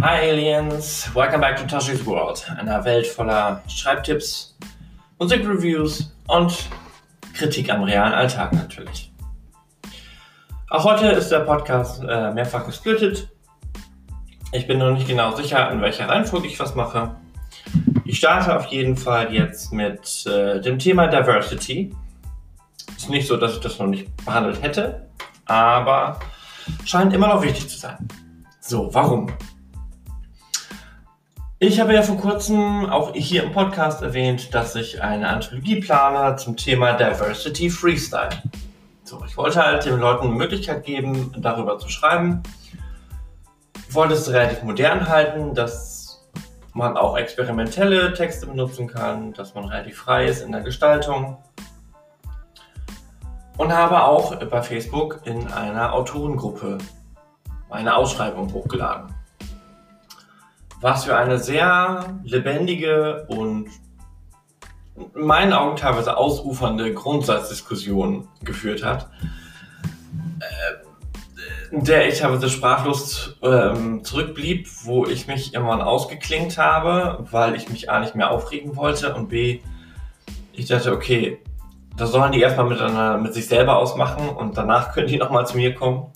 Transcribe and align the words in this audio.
Hi 0.00 0.30
Aliens, 0.30 1.12
welcome 1.12 1.40
back 1.40 1.56
to 1.56 1.64
Toshi's 1.64 2.06
World, 2.06 2.48
einer 2.56 2.84
Welt 2.84 3.04
voller 3.04 3.60
Schreibtipps, 3.66 4.56
Musikreviews 5.18 6.14
und 6.28 6.56
Kritik 7.34 7.68
am 7.68 7.82
realen 7.82 8.12
Alltag 8.12 8.52
natürlich. 8.52 9.12
Auch 10.70 10.84
heute 10.84 11.06
ist 11.08 11.30
der 11.30 11.40
Podcast 11.40 12.00
äh, 12.08 12.30
mehrfach 12.30 12.64
gesplittet. 12.64 13.28
Ich 14.52 14.68
bin 14.68 14.78
noch 14.78 14.92
nicht 14.92 15.08
genau 15.08 15.34
sicher, 15.34 15.68
in 15.72 15.80
welcher 15.82 16.08
Reihenfolge 16.08 16.46
ich 16.46 16.60
was 16.60 16.76
mache. 16.76 17.16
Ich 18.04 18.18
starte 18.18 18.56
auf 18.56 18.66
jeden 18.66 18.96
Fall 18.96 19.34
jetzt 19.34 19.72
mit 19.72 20.24
äh, 20.26 20.60
dem 20.60 20.78
Thema 20.78 21.08
Diversity. 21.08 21.92
Ist 22.96 23.10
nicht 23.10 23.26
so, 23.26 23.36
dass 23.36 23.54
ich 23.54 23.60
das 23.60 23.80
noch 23.80 23.88
nicht 23.88 24.24
behandelt 24.24 24.62
hätte, 24.62 25.08
aber 25.46 26.20
scheint 26.84 27.12
immer 27.12 27.26
noch 27.26 27.42
wichtig 27.42 27.68
zu 27.68 27.78
sein. 27.78 28.06
So, 28.60 28.94
warum? 28.94 29.32
Ich 31.60 31.80
habe 31.80 31.92
ja 31.92 32.02
vor 32.02 32.18
kurzem 32.18 32.86
auch 32.86 33.14
hier 33.14 33.42
im 33.42 33.50
Podcast 33.50 34.00
erwähnt, 34.00 34.54
dass 34.54 34.76
ich 34.76 35.02
eine 35.02 35.28
Anthologie 35.28 35.80
plane 35.80 36.36
zum 36.36 36.56
Thema 36.56 36.92
Diversity 36.92 37.68
Freestyle. 37.68 38.28
So, 39.02 39.24
ich 39.26 39.36
wollte 39.36 39.64
halt 39.64 39.84
den 39.84 39.98
Leuten 39.98 40.28
eine 40.28 40.36
Möglichkeit 40.36 40.84
geben, 40.84 41.34
darüber 41.36 41.76
zu 41.80 41.88
schreiben. 41.88 42.44
Ich 43.88 43.92
wollte 43.92 44.14
es 44.14 44.30
relativ 44.30 44.62
modern 44.62 45.08
halten, 45.08 45.52
dass 45.52 46.30
man 46.74 46.96
auch 46.96 47.18
experimentelle 47.18 48.12
Texte 48.14 48.46
benutzen 48.46 48.86
kann, 48.86 49.32
dass 49.32 49.56
man 49.56 49.64
relativ 49.64 49.98
frei 49.98 50.26
ist 50.26 50.42
in 50.42 50.52
der 50.52 50.60
Gestaltung. 50.60 51.38
Und 53.56 53.72
habe 53.72 54.04
auch 54.04 54.36
bei 54.36 54.62
Facebook 54.62 55.22
in 55.24 55.48
einer 55.48 55.92
Autorengruppe 55.92 56.78
eine 57.68 57.96
Ausschreibung 57.96 58.52
hochgeladen. 58.52 59.17
Was 60.80 61.04
für 61.04 61.16
eine 61.16 61.38
sehr 61.38 62.20
lebendige 62.24 63.26
und 63.28 63.68
in 65.14 65.26
meinen 65.26 65.52
Augen 65.52 65.76
teilweise 65.76 66.16
ausufernde 66.16 66.92
Grundsatzdiskussion 66.94 68.28
geführt 68.42 68.84
hat, 68.84 69.08
äh, 70.40 71.76
der 71.76 72.08
ich 72.08 72.18
teilweise 72.20 72.48
sprachlos 72.48 73.36
ähm, 73.42 74.04
zurückblieb, 74.04 74.68
wo 74.84 75.06
ich 75.06 75.26
mich 75.26 75.54
irgendwann 75.54 75.82
ausgeklinkt 75.82 76.58
habe, 76.58 77.26
weil 77.30 77.54
ich 77.54 77.68
mich 77.68 77.90
A 77.90 78.00
nicht 78.00 78.14
mehr 78.14 78.30
aufregen 78.30 78.76
wollte 78.76 79.14
und 79.14 79.28
B, 79.28 79.60
ich 80.52 80.66
dachte, 80.66 80.92
okay, 80.92 81.38
das 81.96 82.12
sollen 82.12 82.32
die 82.32 82.40
erstmal 82.40 82.66
miteinander, 82.66 83.18
mit 83.18 83.34
sich 83.34 83.46
selber 83.46 83.76
ausmachen 83.76 84.28
und 84.28 84.56
danach 84.56 84.92
können 84.92 85.08
die 85.08 85.16
nochmal 85.16 85.46
zu 85.46 85.56
mir 85.56 85.74
kommen. 85.74 86.12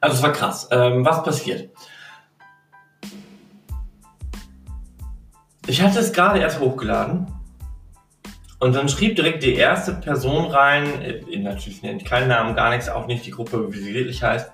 Also 0.00 0.16
es 0.16 0.22
war 0.22 0.32
krass. 0.32 0.68
Ähm, 0.70 1.04
was 1.04 1.22
passiert? 1.22 1.70
Ich 5.70 5.80
hatte 5.80 6.00
es 6.00 6.12
gerade 6.12 6.40
erst 6.40 6.58
hochgeladen 6.58 7.28
und 8.58 8.74
dann 8.74 8.88
schrieb 8.88 9.14
direkt 9.14 9.44
die 9.44 9.54
erste 9.54 9.94
Person 9.94 10.46
rein, 10.46 11.00
äh, 11.00 11.38
natürlich 11.38 11.80
nennt 11.82 12.04
keinen 12.04 12.26
Namen, 12.26 12.56
gar 12.56 12.70
nichts, 12.70 12.88
auch 12.88 13.06
nicht 13.06 13.24
die 13.24 13.30
Gruppe, 13.30 13.72
wie 13.72 13.78
sie 13.78 13.94
wirklich 13.94 14.20
heißt. 14.20 14.50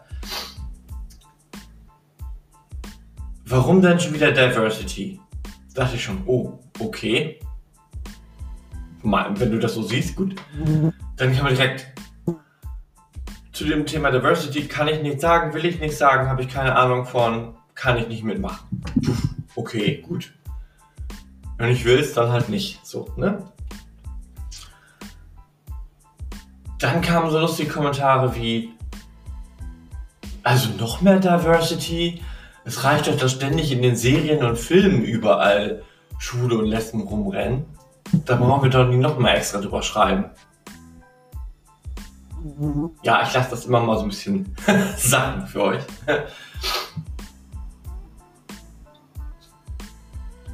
Warum 3.47 3.81
denn 3.81 3.99
schon 3.99 4.13
wieder 4.13 4.31
Diversity? 4.31 5.19
Da 5.73 5.85
dachte 5.85 5.97
ich 5.97 6.05
schon, 6.05 6.23
oh, 6.27 6.59
okay. 6.81 7.41
Wenn 9.03 9.51
du 9.51 9.59
das 9.59 9.73
so 9.73 9.83
siehst, 9.85 10.17
gut. 10.17 10.37
Dann 11.17 11.35
kann 11.35 11.45
man 11.45 11.55
direkt 11.55 11.95
zu 13.53 13.65
dem 13.65 13.87
Thema 13.87 14.11
Diversity 14.11 14.69
kann 14.69 14.89
ich 14.89 15.01
nichts 15.01 15.23
sagen, 15.23 15.55
will 15.55 15.65
ich 15.65 15.81
nicht 15.81 15.97
sagen, 15.97 16.29
habe 16.29 16.43
ich 16.43 16.49
keine 16.51 16.77
Ahnung 16.77 17.07
von, 17.07 17.55
kann 17.75 17.97
ich 17.97 18.07
nicht 18.07 18.23
mitmachen. 18.23 18.69
Okay, 19.55 20.05
gut. 20.07 20.35
Wenn 21.59 21.71
ich 21.71 21.85
will, 21.85 22.07
dann 22.15 22.31
halt 22.31 22.49
nicht. 22.49 22.85
So, 22.85 23.09
ne? 23.17 23.39
Dann 26.79 27.01
kamen 27.01 27.31
so 27.31 27.39
lustige 27.39 27.71
Kommentare 27.71 28.37
wie, 28.37 28.75
also 30.43 30.69
noch 30.79 31.01
mehr 31.01 31.19
Diversity? 31.19 32.23
Es 32.65 32.85
reicht 32.85 33.07
doch, 33.07 33.17
dass 33.17 33.33
ständig 33.33 33.73
in 33.73 33.81
den 33.81 33.97
Serien 33.97 34.45
und 34.45 34.59
Filmen 34.59 35.03
überall 35.03 35.83
Schwule 36.19 36.59
und 36.59 36.67
Lesben 36.67 37.01
rumrennen. 37.03 37.65
Da 38.25 38.37
brauchen 38.37 38.65
wir 38.65 38.71
doch 38.71 38.87
nicht 38.87 39.01
noch 39.01 39.19
mal 39.19 39.35
extra 39.35 39.61
drüber 39.61 39.83
schreiben. 39.83 40.27
Ja, 43.03 43.23
ich 43.23 43.35
lasse 43.35 43.51
das 43.51 43.67
immer 43.67 43.81
mal 43.81 43.97
so 43.97 44.03
ein 44.03 44.09
bisschen 44.09 44.55
sagen 44.97 45.47
für 45.47 45.63
euch. 45.63 45.83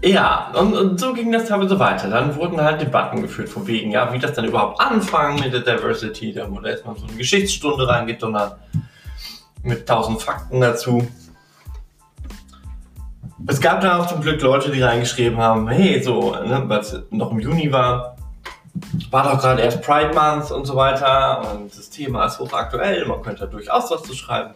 Ja, 0.05 0.51
und, 0.59 0.75
und, 0.75 0.99
so 0.99 1.13
ging 1.13 1.31
das 1.31 1.47
teilweise 1.47 1.79
weiter. 1.79 2.11
Dann 2.11 2.35
wurden 2.35 2.61
halt 2.61 2.81
Debatten 2.81 3.23
geführt, 3.23 3.49
von 3.49 3.67
wegen, 3.69 3.93
ja, 3.93 4.13
wie 4.13 4.19
das 4.19 4.33
dann 4.33 4.45
überhaupt 4.45 4.81
anfangen 4.81 5.39
mit 5.39 5.53
der 5.53 5.61
Diversity. 5.61 6.33
Da 6.33 6.51
wurde 6.51 6.71
erstmal 6.71 6.97
so 6.97 7.07
eine 7.07 7.17
Geschichtsstunde 7.17 7.87
reingedonnert 7.87 8.57
mit 9.63 9.87
tausend 9.87 10.21
Fakten 10.21 10.61
dazu. 10.61 11.07
Es 13.47 13.61
gab 13.61 13.81
dann 13.81 14.01
auch 14.01 14.07
zum 14.07 14.21
Glück 14.21 14.41
Leute, 14.43 14.73
die 14.73 14.83
reingeschrieben 14.83 15.39
haben, 15.39 15.69
hey, 15.69 16.03
so, 16.03 16.33
ne, 16.33 16.65
weil 16.67 16.81
es 16.81 17.01
noch 17.11 17.31
im 17.31 17.39
Juni 17.39 17.71
war, 17.73 18.17
war 19.11 19.25
doch 19.25 19.41
gerade 19.41 19.63
erst 19.63 19.83
Pride 19.83 20.15
Month 20.15 20.51
und 20.51 20.65
so 20.65 20.77
weiter 20.77 21.43
und 21.53 21.77
das 21.77 21.91
Thema 21.91 22.25
ist 22.27 22.39
hochaktuell, 22.39 23.05
man 23.07 23.21
könnte 23.21 23.47
durchaus 23.49 23.91
was 23.91 24.03
zu 24.05 24.15
schreiben 24.15 24.55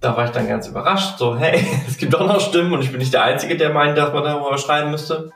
da 0.00 0.16
war 0.16 0.26
ich 0.26 0.30
dann 0.30 0.48
ganz 0.48 0.68
überrascht, 0.68 1.18
so, 1.18 1.38
hey, 1.38 1.64
es 1.86 1.96
gibt 1.96 2.12
doch 2.14 2.26
noch 2.26 2.40
Stimmen 2.40 2.72
und 2.72 2.82
ich 2.82 2.90
bin 2.90 2.98
nicht 2.98 3.12
der 3.12 3.24
Einzige, 3.24 3.56
der 3.56 3.72
meint, 3.72 3.96
dass 3.96 4.12
man 4.12 4.24
darüber 4.24 4.58
schreiben 4.58 4.90
müsste. 4.90 5.30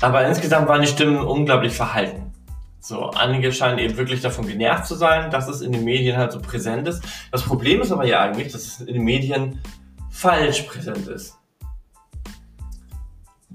Aber 0.00 0.26
insgesamt 0.26 0.68
waren 0.68 0.82
die 0.82 0.88
Stimmen 0.88 1.18
unglaublich 1.18 1.74
verhalten. 1.74 2.32
So, 2.80 3.10
einige 3.10 3.50
scheinen 3.52 3.78
eben 3.78 3.96
wirklich 3.96 4.20
davon 4.20 4.46
genervt 4.46 4.86
zu 4.86 4.94
sein, 4.94 5.30
dass 5.30 5.48
es 5.48 5.60
in 5.60 5.72
den 5.72 5.84
Medien 5.84 6.16
halt 6.16 6.30
so 6.30 6.40
präsent 6.40 6.86
ist. 6.86 7.02
Das 7.32 7.42
Problem 7.42 7.80
ist 7.80 7.90
aber 7.90 8.06
ja 8.06 8.20
eigentlich, 8.20 8.52
dass 8.52 8.62
es 8.62 8.80
in 8.80 8.94
den 8.94 9.02
Medien 9.02 9.60
falsch 10.10 10.62
präsent 10.62 11.08
ist. 11.08 11.36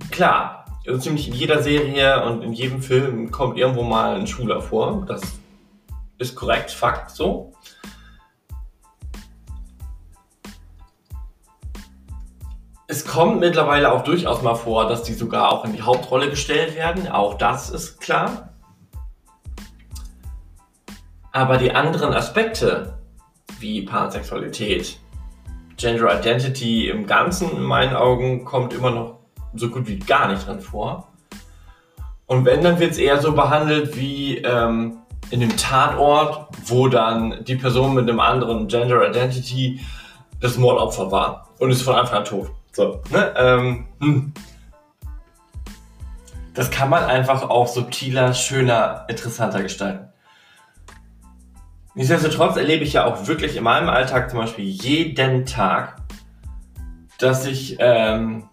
Klar, 0.09 0.65
also 0.85 0.99
ziemlich 0.99 1.27
in 1.29 1.35
jeder 1.35 1.61
Serie 1.61 2.25
und 2.25 2.43
in 2.43 2.51
jedem 2.51 2.81
Film 2.81 3.31
kommt 3.31 3.57
irgendwo 3.57 3.83
mal 3.83 4.15
ein 4.15 4.27
Schüler 4.27 4.61
vor. 4.61 5.05
Das 5.07 5.21
ist 6.17 6.35
korrekt, 6.35 6.71
Fakt 6.71 7.11
so. 7.11 7.53
Es 12.91 13.05
kommt 13.05 13.39
mittlerweile 13.39 13.89
auch 13.93 14.03
durchaus 14.03 14.41
mal 14.41 14.55
vor, 14.55 14.85
dass 14.89 15.03
die 15.03 15.13
sogar 15.13 15.49
auch 15.49 15.63
in 15.63 15.71
die 15.71 15.81
Hauptrolle 15.81 16.29
gestellt 16.29 16.75
werden. 16.75 17.07
Auch 17.07 17.35
das 17.35 17.69
ist 17.69 18.01
klar. 18.01 18.49
Aber 21.31 21.55
die 21.55 21.71
anderen 21.71 22.13
Aspekte, 22.13 22.97
wie 23.61 23.83
Pansexualität, 23.83 24.99
Gender 25.77 26.19
Identity 26.19 26.89
im 26.89 27.07
Ganzen, 27.07 27.51
in 27.51 27.63
meinen 27.63 27.95
Augen, 27.95 28.43
kommt 28.43 28.73
immer 28.73 28.91
noch 28.91 29.19
so 29.53 29.69
gut 29.69 29.87
wie 29.87 29.97
gar 29.97 30.27
nicht 30.27 30.45
drin 30.45 30.59
vor. 30.59 31.13
Und 32.25 32.43
wenn, 32.43 32.61
dann 32.61 32.81
wird 32.81 32.91
es 32.91 32.97
eher 32.97 33.21
so 33.21 33.31
behandelt 33.31 33.95
wie 33.95 34.39
ähm, 34.39 34.97
in 35.29 35.39
dem 35.39 35.55
Tatort, 35.55 36.49
wo 36.65 36.89
dann 36.89 37.45
die 37.45 37.55
Person 37.55 37.93
mit 37.93 38.09
einem 38.09 38.19
anderen 38.19 38.67
Gender 38.67 39.09
Identity 39.09 39.79
das 40.41 40.57
Mordopfer 40.57 41.09
war 41.09 41.47
und 41.57 41.71
ist 41.71 41.83
von 41.83 41.95
Anfang 41.95 42.17
an 42.17 42.25
tot. 42.25 42.51
So, 42.71 43.01
ne? 43.09 43.33
Ähm, 43.37 43.85
hm. 43.99 44.33
Das 46.53 46.69
kann 46.69 46.89
man 46.89 47.03
einfach 47.03 47.49
auch 47.49 47.67
subtiler, 47.67 48.33
schöner, 48.33 49.05
interessanter 49.07 49.61
gestalten. 49.61 50.09
Nichtsdestotrotz 51.93 52.55
erlebe 52.55 52.83
ich 52.83 52.93
ja 52.93 53.05
auch 53.05 53.27
wirklich 53.27 53.55
in 53.57 53.63
meinem 53.63 53.89
Alltag 53.89 54.29
zum 54.29 54.39
Beispiel 54.39 54.65
jeden 54.65 55.45
Tag, 55.45 55.97
dass 57.19 57.45
ich 57.45 57.75
ähm, 57.79 58.49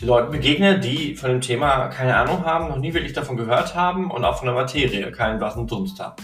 Leuten 0.00 0.30
begegne, 0.30 0.78
die 0.78 1.16
von 1.16 1.30
dem 1.30 1.40
Thema 1.40 1.88
keine 1.88 2.16
Ahnung 2.16 2.44
haben, 2.44 2.68
noch 2.68 2.78
nie 2.78 2.94
wirklich 2.94 3.12
davon 3.12 3.36
gehört 3.36 3.74
haben 3.74 4.10
und 4.10 4.24
auch 4.24 4.38
von 4.38 4.46
der 4.46 4.54
Materie 4.54 5.10
keinen 5.10 5.38
blassen 5.38 5.66
Dunst 5.66 5.98
haben. 6.00 6.22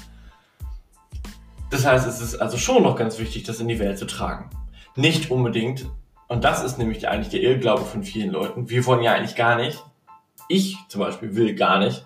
Das 1.70 1.86
heißt, 1.86 2.06
es 2.06 2.20
ist 2.20 2.36
also 2.36 2.58
schon 2.58 2.82
noch 2.82 2.96
ganz 2.96 3.18
wichtig, 3.18 3.44
das 3.44 3.60
in 3.60 3.68
die 3.68 3.78
Welt 3.78 3.98
zu 3.98 4.06
tragen. 4.06 4.50
Nicht 4.94 5.30
unbedingt 5.30 5.86
und 6.28 6.44
das 6.44 6.62
ist 6.64 6.78
nämlich 6.78 7.08
eigentlich 7.08 7.28
der 7.28 7.42
Irrglaube 7.42 7.84
von 7.84 8.02
vielen 8.02 8.30
Leuten. 8.30 8.70
Wir 8.70 8.86
wollen 8.86 9.02
ja 9.02 9.12
eigentlich 9.12 9.36
gar 9.36 9.56
nicht, 9.56 9.82
ich 10.48 10.76
zum 10.88 11.00
Beispiel 11.00 11.34
will 11.34 11.54
gar 11.54 11.78
nicht, 11.78 12.04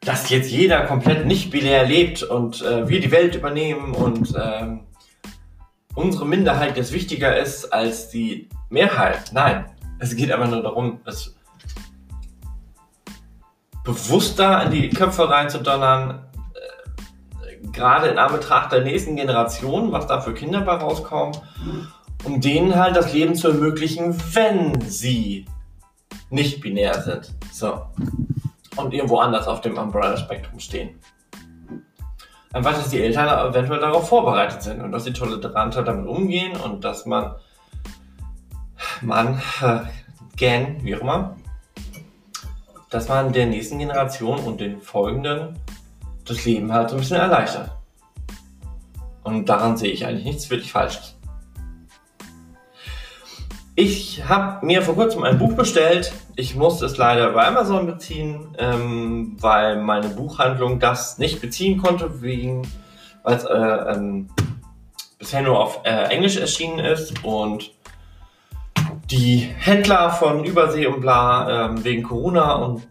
dass 0.00 0.30
jetzt 0.30 0.50
jeder 0.50 0.86
komplett 0.86 1.26
nicht 1.26 1.50
binär 1.50 1.84
lebt 1.84 2.22
und 2.22 2.62
äh, 2.62 2.88
wir 2.88 3.00
die 3.00 3.10
Welt 3.10 3.34
übernehmen 3.34 3.92
und 3.92 4.34
ähm, 4.40 4.86
unsere 5.94 6.26
Minderheit 6.26 6.76
jetzt 6.76 6.92
wichtiger 6.92 7.36
ist 7.36 7.72
als 7.72 8.08
die 8.10 8.48
Mehrheit. 8.68 9.32
Nein, 9.32 9.66
es 9.98 10.14
geht 10.14 10.30
einfach 10.30 10.48
nur 10.48 10.62
darum, 10.62 11.00
es 11.06 11.34
bewusster 13.82 14.64
in 14.64 14.70
die 14.72 14.90
Köpfe 14.90 15.28
reinzudonnern, 15.28 16.26
äh, 16.54 17.66
gerade 17.68 18.08
in 18.08 18.18
Anbetracht 18.18 18.72
der 18.72 18.82
nächsten 18.82 19.16
Generation, 19.16 19.92
was 19.92 20.06
da 20.06 20.20
für 20.20 20.34
Kinder 20.34 20.60
bei 20.60 20.74
rauskommen, 20.74 21.36
um 22.24 22.40
denen 22.40 22.74
halt 22.74 22.96
das 22.96 23.12
Leben 23.12 23.34
zu 23.34 23.48
ermöglichen, 23.48 24.16
wenn 24.34 24.80
sie 24.80 25.46
nicht 26.30 26.60
binär 26.60 27.00
sind. 27.02 27.34
So. 27.52 27.82
Und 28.76 28.92
irgendwo 28.92 29.18
anders 29.18 29.46
auf 29.48 29.60
dem 29.60 29.78
Umbrella-Spektrum 29.78 30.58
stehen. 30.58 30.98
Einfach, 32.52 32.74
dass 32.74 32.90
die 32.90 33.02
Eltern 33.02 33.50
eventuell 33.50 33.80
darauf 33.80 34.08
vorbereitet 34.08 34.62
sind 34.62 34.80
und 34.80 34.92
dass 34.92 35.04
sie 35.04 35.12
toleranter 35.12 35.82
damit 35.82 36.06
umgehen 36.06 36.58
und 36.58 36.84
dass 36.84 37.06
man, 37.06 37.34
man, 39.02 39.42
äh, 39.62 39.80
Gen, 40.36 40.82
wie 40.82 40.94
auch 40.96 41.00
immer, 41.00 41.36
dass 42.90 43.08
man 43.08 43.32
der 43.32 43.46
nächsten 43.46 43.78
Generation 43.78 44.38
und 44.40 44.60
den 44.60 44.80
folgenden 44.80 45.58
das 46.24 46.44
Leben 46.44 46.72
halt 46.72 46.90
so 46.90 46.96
ein 46.96 47.00
bisschen 47.00 47.18
erleichtert. 47.18 47.70
Und 49.22 49.48
daran 49.48 49.76
sehe 49.76 49.92
ich 49.92 50.06
eigentlich 50.06 50.24
nichts 50.24 50.50
wirklich 50.50 50.72
Falsches. 50.72 51.15
Ich 53.78 54.26
habe 54.26 54.64
mir 54.64 54.80
vor 54.80 54.94
kurzem 54.94 55.22
ein 55.22 55.36
Buch 55.36 55.52
bestellt. 55.52 56.10
Ich 56.34 56.56
musste 56.56 56.86
es 56.86 56.96
leider 56.96 57.32
bei 57.32 57.46
Amazon 57.46 57.84
beziehen, 57.86 58.56
ähm, 58.56 59.36
weil 59.38 59.76
meine 59.82 60.08
Buchhandlung 60.08 60.80
das 60.80 61.18
nicht 61.18 61.42
beziehen 61.42 61.76
konnte, 61.76 62.22
wegen, 62.22 62.66
weil 63.22 63.36
es 63.36 63.44
äh, 63.44 63.54
ähm, 63.54 64.30
bisher 65.18 65.42
nur 65.42 65.60
auf 65.60 65.80
äh, 65.84 66.04
Englisch 66.08 66.38
erschienen 66.38 66.78
ist 66.78 67.22
und 67.22 67.70
die 69.10 69.40
Händler 69.58 70.10
von 70.10 70.42
Übersee 70.42 70.86
und 70.86 71.02
bla 71.02 71.66
ähm, 71.66 71.84
wegen 71.84 72.02
Corona 72.02 72.54
und 72.54 72.88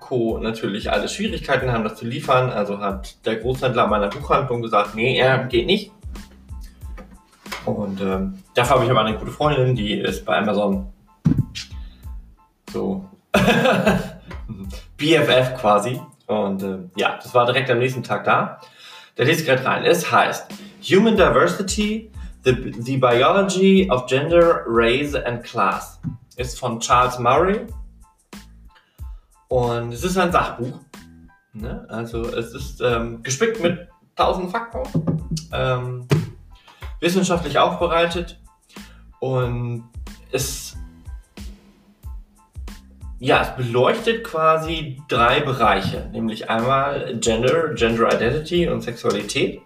Co. 0.00 0.38
natürlich 0.38 0.90
alle 0.90 1.10
Schwierigkeiten 1.10 1.70
haben, 1.70 1.84
das 1.84 1.96
zu 1.96 2.06
liefern. 2.06 2.48
Also 2.48 2.78
hat 2.78 3.26
der 3.26 3.36
Großhändler 3.36 3.86
meiner 3.86 4.08
Buchhandlung 4.08 4.62
gesagt, 4.62 4.94
nee, 4.94 5.18
er 5.18 5.44
geht 5.44 5.66
nicht. 5.66 5.92
Und 7.64 8.00
ähm, 8.00 8.42
dafür 8.54 8.76
habe 8.76 8.84
ich 8.84 8.90
aber 8.90 9.04
eine 9.04 9.18
gute 9.18 9.30
Freundin, 9.30 9.74
die 9.74 9.94
ist 9.94 10.24
bei 10.24 10.38
Amazon 10.38 10.92
so 12.72 13.04
BFF 14.96 15.54
quasi. 15.60 16.00
Und 16.26 16.62
äh, 16.62 16.78
ja, 16.96 17.18
das 17.22 17.34
war 17.34 17.46
direkt 17.46 17.70
am 17.70 17.78
nächsten 17.78 18.02
Tag 18.02 18.24
da. 18.24 18.60
Da 19.16 19.24
lese 19.24 19.44
gerade 19.44 19.64
rein. 19.64 19.84
Es 19.84 20.10
heißt 20.10 20.50
Human 20.90 21.16
Diversity, 21.16 22.10
the, 22.44 22.72
the 22.80 22.96
Biology 22.96 23.88
of 23.90 24.06
Gender, 24.06 24.62
Race 24.66 25.14
and 25.14 25.44
Class. 25.44 26.00
Ist 26.36 26.58
von 26.58 26.80
Charles 26.80 27.18
Murray. 27.18 27.66
Und 29.48 29.92
es 29.92 30.02
ist 30.02 30.16
ein 30.16 30.32
Sachbuch. 30.32 30.80
Ne? 31.52 31.86
Also 31.90 32.22
es 32.22 32.54
ist 32.54 32.80
ähm, 32.80 33.22
gespickt 33.22 33.62
mit 33.62 33.86
tausend 34.16 34.50
Fakten. 34.50 34.80
Ähm, 35.52 36.08
wissenschaftlich 37.02 37.58
aufbereitet 37.58 38.38
und 39.18 39.84
es 40.30 40.76
ja, 43.18 43.40
es 43.42 43.54
beleuchtet 43.54 44.24
quasi 44.24 45.00
drei 45.08 45.40
Bereiche, 45.40 46.08
nämlich 46.10 46.50
einmal 46.50 47.16
Gender, 47.20 47.72
Gender 47.74 48.12
Identity 48.12 48.68
und 48.68 48.80
Sexualität, 48.80 49.60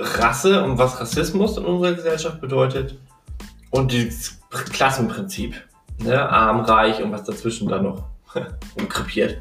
Rasse 0.00 0.64
und 0.64 0.78
was 0.78 1.00
Rassismus 1.00 1.56
in 1.58 1.64
unserer 1.64 1.92
Gesellschaft 1.92 2.40
bedeutet 2.40 2.98
und 3.70 3.92
das 3.92 4.40
Klassenprinzip, 4.50 5.54
ne? 5.98 6.28
arm, 6.28 6.60
reich 6.60 7.00
und 7.00 7.12
was 7.12 7.22
dazwischen 7.22 7.68
dann 7.68 7.84
noch 7.84 8.04
umkrepiert. 8.76 9.38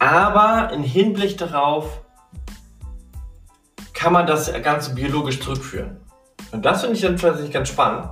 Aber 0.00 0.72
im 0.72 0.82
Hinblick 0.82 1.38
darauf, 1.38 2.03
kann 4.04 4.12
man 4.12 4.26
das 4.26 4.52
Ganze 4.62 4.94
biologisch 4.94 5.40
zurückführen. 5.40 5.96
Und 6.52 6.62
das 6.62 6.82
finde 6.82 6.94
ich 6.94 7.00
tatsächlich 7.00 7.50
ganz 7.50 7.70
spannend. 7.70 8.10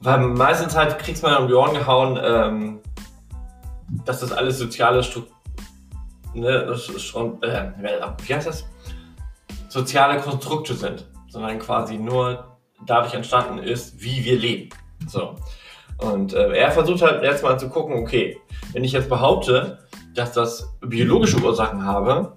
Weil 0.00 0.18
meistens 0.18 0.74
halt 0.74 0.98
kriegst 0.98 1.22
man 1.22 1.36
um 1.36 1.46
die 1.46 1.54
Ohren 1.54 1.74
gehauen, 1.74 2.18
ähm, 2.20 2.80
dass 4.04 4.18
das 4.18 4.32
alles 4.32 4.58
soziale 4.58 5.04
Struktur, 5.04 5.32
ne, 6.34 6.66
das 6.66 6.88
ist 6.88 7.02
schon, 7.02 7.40
äh, 7.44 7.70
wie 8.26 8.34
heißt 8.34 8.48
das? 8.48 8.64
Soziale 9.68 10.20
Konstrukte 10.20 10.74
sind, 10.74 11.06
sondern 11.28 11.60
quasi 11.60 11.96
nur 11.96 12.58
dadurch 12.84 13.14
entstanden 13.14 13.58
ist, 13.58 14.02
wie 14.02 14.24
wir 14.24 14.36
leben. 14.36 14.70
So. 15.06 15.36
Und 15.98 16.32
äh, 16.32 16.52
er 16.56 16.72
versucht 16.72 17.02
halt 17.02 17.22
erstmal 17.22 17.60
zu 17.60 17.68
gucken, 17.68 17.94
okay, 17.94 18.40
wenn 18.72 18.82
ich 18.82 18.90
jetzt 18.90 19.08
behaupte, 19.08 19.78
dass 20.16 20.32
das 20.32 20.68
biologische 20.80 21.40
Ursachen 21.40 21.84
habe, 21.84 22.36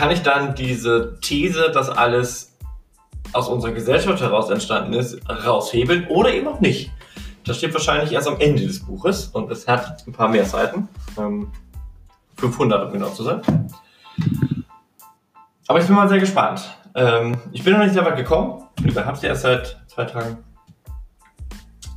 kann 0.00 0.10
ich 0.10 0.22
dann 0.22 0.54
diese 0.54 1.18
These, 1.20 1.70
dass 1.74 1.90
alles 1.90 2.56
aus 3.34 3.48
unserer 3.48 3.72
Gesellschaft 3.72 4.22
heraus 4.22 4.48
entstanden 4.48 4.94
ist, 4.94 5.20
raushebeln 5.28 6.06
oder 6.06 6.32
eben 6.32 6.48
auch 6.48 6.60
nicht. 6.60 6.90
Das 7.44 7.58
steht 7.58 7.74
wahrscheinlich 7.74 8.10
erst 8.10 8.26
am 8.26 8.40
Ende 8.40 8.66
des 8.66 8.80
Buches 8.80 9.26
und 9.26 9.52
es 9.52 9.68
hat 9.68 10.06
ein 10.06 10.14
paar 10.14 10.30
mehr 10.30 10.46
Seiten. 10.46 10.88
500, 11.16 12.80
ähm, 12.80 12.86
um 12.86 12.92
genau 12.94 13.10
zu 13.10 13.24
sein. 13.24 13.42
Aber 15.68 15.80
ich 15.80 15.86
bin 15.86 15.94
mal 15.94 16.08
sehr 16.08 16.18
gespannt. 16.18 16.62
Ähm, 16.94 17.36
ich 17.52 17.62
bin 17.62 17.74
noch 17.74 17.80
nicht 17.80 17.92
sehr 17.92 18.06
weit 18.06 18.16
gekommen. 18.16 18.62
Ich 18.82 18.96
habe 18.96 19.18
es 19.18 19.22
erst 19.22 19.42
seit 19.42 19.82
zwei 19.86 20.04
Tagen. 20.06 20.38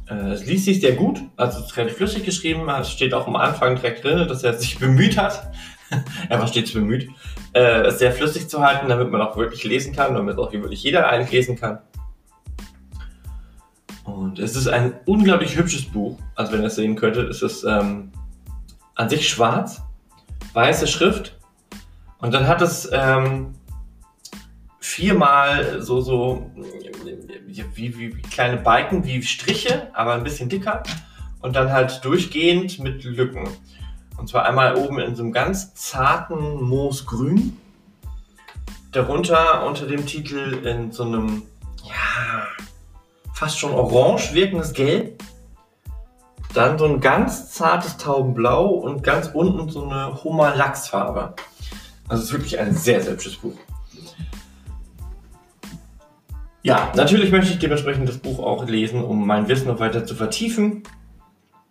Äh, 0.10 0.32
es 0.32 0.46
liest 0.46 0.66
sich 0.66 0.82
sehr 0.82 0.96
gut, 0.96 1.22
also 1.38 1.60
es 1.60 1.68
ist 1.68 1.78
relativ 1.78 1.96
flüssig 1.96 2.26
geschrieben. 2.26 2.68
Es 2.68 2.92
steht 2.92 3.14
auch 3.14 3.28
am 3.28 3.38
Anfang 3.38 3.76
direkt 3.76 4.04
drin, 4.04 4.28
dass 4.28 4.44
er 4.44 4.56
sich 4.56 4.78
bemüht 4.78 5.18
hat, 5.18 5.54
er 6.30 6.40
war 6.40 6.48
stets 6.48 6.74
bemüht, 6.74 7.10
äh, 7.54 7.92
sehr 7.92 8.12
flüssig 8.12 8.50
zu 8.50 8.62
halten, 8.62 8.90
damit 8.90 9.12
man 9.12 9.22
auch 9.22 9.38
wirklich 9.38 9.64
lesen 9.64 9.96
kann, 9.96 10.14
damit 10.14 10.38
auch 10.38 10.52
wirklich 10.52 10.84
jeder 10.84 11.10
eigentlich 11.10 11.32
lesen 11.32 11.56
kann. 11.56 11.80
Und 14.04 14.40
es 14.40 14.56
ist 14.56 14.68
ein 14.68 14.94
unglaublich 15.06 15.56
hübsches 15.56 15.86
Buch. 15.86 16.20
Also 16.36 16.52
wenn 16.52 16.62
ihr 16.62 16.68
es 16.68 16.76
sehen 16.76 16.96
könntet, 16.96 17.30
ist 17.30 17.42
es 17.42 17.64
ähm, 17.64 18.12
an 18.96 19.10
sich 19.10 19.30
schwarz, 19.30 19.82
weiße 20.54 20.88
Schrift 20.88 21.38
und 22.20 22.34
dann 22.34 22.48
hat 22.48 22.62
es 22.62 22.90
ähm, 22.92 23.54
viermal 24.80 25.82
so, 25.82 26.02
so 26.02 26.52
wie, 27.48 27.66
wie, 27.76 27.98
wie 27.98 28.22
kleine 28.22 28.58
Balken, 28.58 29.04
wie 29.06 29.22
Striche, 29.24 29.90
aber 29.94 30.14
ein 30.14 30.24
bisschen 30.24 30.50
dicker 30.50 30.84
und 31.42 31.56
dann 31.56 31.72
halt 31.72 32.04
durchgehend 32.04 32.80
mit 32.80 33.04
Lücken. 33.04 33.48
Und 34.18 34.30
zwar 34.30 34.46
einmal 34.46 34.76
oben 34.76 35.00
in 35.00 35.16
so 35.16 35.24
einem 35.24 35.32
ganz 35.32 35.74
zarten 35.74 36.62
Moosgrün. 36.62 37.58
Darunter 38.92 39.66
unter 39.66 39.88
dem 39.88 40.06
Titel 40.06 40.66
in 40.66 40.92
so 40.92 41.04
einem, 41.04 41.44
ja, 41.84 42.48
fast 43.34 43.60
schon 43.60 43.74
orange 43.74 44.34
wirkendes 44.34 44.74
Gelb. 44.74 45.24
Dann 46.54 46.78
so 46.78 46.86
ein 46.86 47.02
ganz 47.02 47.52
zartes 47.52 47.98
Taubenblau 47.98 48.68
und 48.68 49.04
ganz 49.04 49.32
unten 49.34 49.70
so 49.70 49.84
eine 49.84 50.24
Hummer-Lachsfarbe. 50.24 51.34
Also 52.08 52.22
es 52.22 52.30
ist 52.30 52.34
wirklich 52.34 52.60
ein 52.60 52.76
sehr, 52.76 53.02
sehr 53.02 53.14
hübsches 53.14 53.38
Buch. 53.38 53.56
Ja, 56.62 56.92
natürlich 56.96 57.32
möchte 57.32 57.52
ich 57.52 57.60
dementsprechend 57.60 58.08
das 58.08 58.20
Buch 58.20 58.40
auch 58.40 58.68
lesen, 58.68 59.04
um 59.04 59.26
mein 59.26 59.48
Wissen 59.48 59.68
noch 59.68 59.80
weiter 59.80 60.06
zu 60.06 60.16
vertiefen 60.16 60.84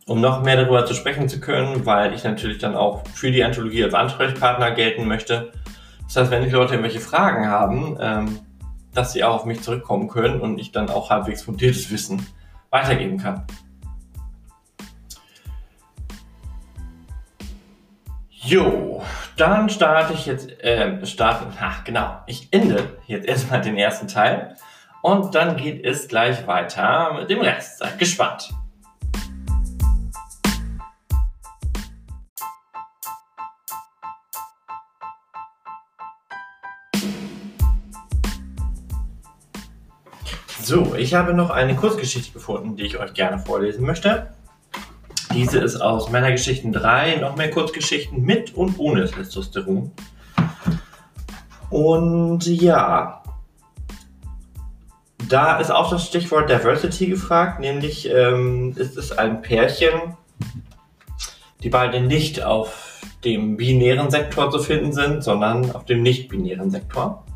um 0.07 0.21
noch 0.21 0.43
mehr 0.43 0.57
darüber 0.57 0.85
zu 0.85 0.95
sprechen 0.95 1.29
zu 1.29 1.41
können, 1.41 1.87
weil 1.87 2.13
ich 2.15 2.25
natürlich 2.25 2.59
dann 2.59 2.75
auch 2.75 3.07
für 3.15 3.31
die 3.31 3.45
Anthologie 3.45 3.85
als 3.85 3.95
Ansprechpartner 3.95 4.73
gelten 4.73 5.07
möchte. 5.07 5.53
Das 6.05 6.17
heißt, 6.17 6.31
wenn 6.31 6.45
die 6.45 6.51
Leute 6.51 6.75
irgendwelche 6.75 7.01
Fragen 7.01 7.47
haben, 7.49 7.97
ähm, 8.01 8.41
dass 8.95 9.13
sie 9.13 9.25
auch 9.25 9.37
auf 9.37 9.45
mich 9.45 9.63
zurückkommen 9.63 10.09
können 10.09 10.41
und 10.41 10.59
ich 10.59 10.73
dann 10.73 10.91
auch 10.91 11.11
halbwegs 11.11 11.43
fundiertes 11.43 11.91
Wissen 11.91 12.27
weitergeben 12.71 13.19
kann. 13.19 13.47
Jo, 18.31 19.03
dann 19.37 19.71
starte 19.71 20.15
ich 20.15 20.27
jetzt, 20.27 20.51
äh, 20.63 21.07
starten, 21.07 21.47
ach 21.61 21.85
genau, 21.85 22.19
ich 22.27 22.49
ende 22.51 22.99
jetzt 23.07 23.27
erstmal 23.27 23.61
den 23.61 23.79
ersten 23.79 24.09
Teil 24.09 24.57
und 25.01 25.35
dann 25.35 25.57
geht 25.57 25.85
es 25.87 26.09
gleich 26.09 26.47
weiter 26.47 27.15
mit 27.15 27.31
dem 27.31 27.41
Rest. 27.41 27.79
Seid 27.79 27.99
gespannt. 27.99 28.53
So, 40.73 40.95
ich 40.97 41.13
habe 41.13 41.35
noch 41.35 41.51
eine 41.51 41.77
Kurzgeschichte 41.77 42.33
gefunden, 42.33 42.77
die 42.77 42.85
ich 42.85 42.99
euch 42.99 43.13
gerne 43.13 43.39
vorlesen 43.39 43.85
möchte. 43.85 44.29
Diese 45.35 45.59
ist 45.59 45.77
aus 45.77 46.09
Männergeschichten 46.09 46.73
3, 46.73 47.17
noch 47.17 47.37
mehr 47.37 47.51
Kurzgeschichten 47.51 48.23
mit 48.23 48.55
und 48.55 48.79
ohne 48.79 49.05
Testosteron. 49.05 49.93
Und 51.69 52.47
ja, 52.47 53.23
da 55.29 55.59
ist 55.59 55.71
auch 55.71 55.91
das 55.91 56.07
Stichwort 56.07 56.49
Diversity 56.49 57.09
gefragt, 57.09 57.61
nämlich 57.61 58.09
ähm, 58.09 58.73
ist 58.75 58.97
es 58.97 59.13
ein 59.13 59.43
Pärchen, 59.43 60.17
die 61.63 61.69
beide 61.69 62.01
nicht 62.01 62.43
auf 62.43 63.03
dem 63.27 63.59
binären 63.59 64.11
Sektor 64.11 64.51
zu 64.51 64.59
finden 64.59 64.95
sind, 64.95 65.23
sondern 65.23 65.71
auf 65.73 65.85
dem 65.85 66.03
nicht-binären 66.03 66.71
Sektor. 66.71 67.27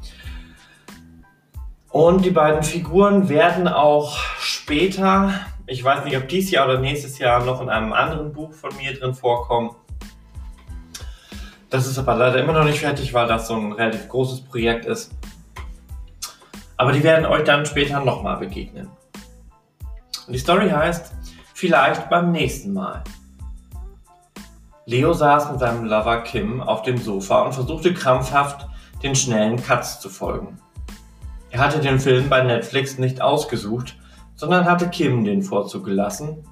Und 1.97 2.27
die 2.27 2.31
beiden 2.31 2.63
Figuren 2.63 3.31
werden 3.31 3.69
auch 3.69 4.19
später, 4.39 5.33
ich 5.67 5.83
weiß 5.83 6.05
nicht, 6.05 6.15
ob 6.19 6.29
dieses 6.29 6.51
Jahr 6.51 6.67
oder 6.67 6.79
nächstes 6.79 7.19
Jahr 7.19 7.43
noch 7.43 7.63
in 7.63 7.71
einem 7.71 7.95
anderen 7.95 8.35
Buch 8.35 8.53
von 8.53 8.69
mir 8.77 8.93
drin 8.93 9.15
vorkommen. 9.15 9.71
Das 11.71 11.87
ist 11.87 11.97
aber 11.97 12.15
leider 12.15 12.39
immer 12.39 12.53
noch 12.53 12.65
nicht 12.65 12.81
fertig, 12.81 13.15
weil 13.15 13.27
das 13.27 13.49
so 13.49 13.55
ein 13.55 13.73
relativ 13.73 14.11
großes 14.11 14.43
Projekt 14.43 14.85
ist. 14.85 15.11
Aber 16.77 16.93
die 16.93 17.03
werden 17.03 17.25
euch 17.25 17.45
dann 17.45 17.65
später 17.65 18.05
nochmal 18.05 18.37
begegnen. 18.37 18.91
Und 20.27 20.35
die 20.35 20.39
Story 20.39 20.69
heißt, 20.69 21.15
vielleicht 21.55 22.11
beim 22.11 22.31
nächsten 22.31 22.75
Mal. 22.75 23.05
Leo 24.85 25.15
saß 25.15 25.51
mit 25.51 25.61
seinem 25.61 25.87
Lover 25.87 26.21
Kim 26.25 26.61
auf 26.61 26.83
dem 26.83 26.99
Sofa 26.99 27.41
und 27.41 27.55
versuchte 27.55 27.95
krampfhaft 27.95 28.69
den 29.03 29.17
schnellen 29.17 29.57
Cuts 29.57 29.99
zu 29.99 30.11
folgen. 30.11 30.59
Er 31.57 31.63
hatte 31.63 31.81
den 31.81 31.99
Film 31.99 32.29
bei 32.29 32.43
Netflix 32.43 32.99
nicht 32.99 33.23
ausgesucht, 33.23 33.97
sondern 34.35 34.67
hatte 34.67 34.91
Kim 34.91 35.25
den 35.25 35.41
Vorzug 35.41 35.87
gelassen, 35.87 36.45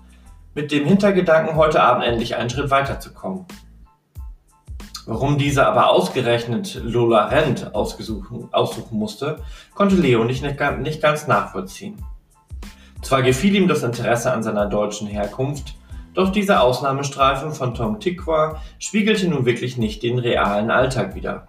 mit 0.54 0.72
dem 0.72 0.86
Hintergedanken, 0.86 1.56
heute 1.56 1.82
Abend 1.82 2.06
endlich 2.06 2.36
einen 2.36 2.48
Schritt 2.48 2.70
weiterzukommen. 2.70 3.44
Warum 5.04 5.36
diese 5.36 5.66
aber 5.66 5.90
ausgerechnet 5.90 6.80
Lola 6.82 7.26
Rent 7.26 7.74
aussuchen 7.74 8.48
musste, 8.92 9.40
konnte 9.74 9.94
Leo 9.94 10.24
nicht, 10.24 10.42
nicht 10.42 11.02
ganz 11.02 11.26
nachvollziehen. 11.26 12.02
Zwar 13.02 13.20
gefiel 13.20 13.54
ihm 13.56 13.68
das 13.68 13.82
Interesse 13.82 14.32
an 14.32 14.42
seiner 14.42 14.64
deutschen 14.64 15.06
Herkunft, 15.06 15.74
doch 16.14 16.32
dieser 16.32 16.62
Ausnahmestreifen 16.62 17.52
von 17.52 17.74
Tom 17.74 18.00
Tikwa 18.00 18.58
spiegelte 18.78 19.28
nun 19.28 19.44
wirklich 19.44 19.76
nicht 19.76 20.02
den 20.02 20.18
realen 20.18 20.70
Alltag 20.70 21.14
wider. 21.14 21.46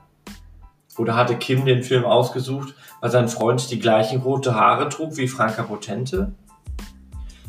Oder 0.97 1.15
hatte 1.15 1.37
Kim 1.37 1.65
den 1.65 1.83
Film 1.83 2.05
ausgesucht, 2.05 2.73
weil 3.01 3.11
sein 3.11 3.27
Freund 3.27 3.69
die 3.69 3.79
gleichen 3.79 4.21
rote 4.21 4.55
Haare 4.55 4.89
trug 4.89 5.17
wie 5.17 5.27
Franka 5.27 5.63
Potente? 5.63 6.33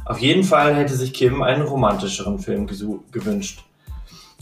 Auf 0.05 0.19
jeden 0.19 0.45
Fall 0.45 0.75
hätte 0.75 0.95
sich 0.95 1.13
Kim 1.13 1.43
einen 1.43 1.63
romantischeren 1.63 2.39
Film 2.39 2.67
gewünscht. 2.67 3.65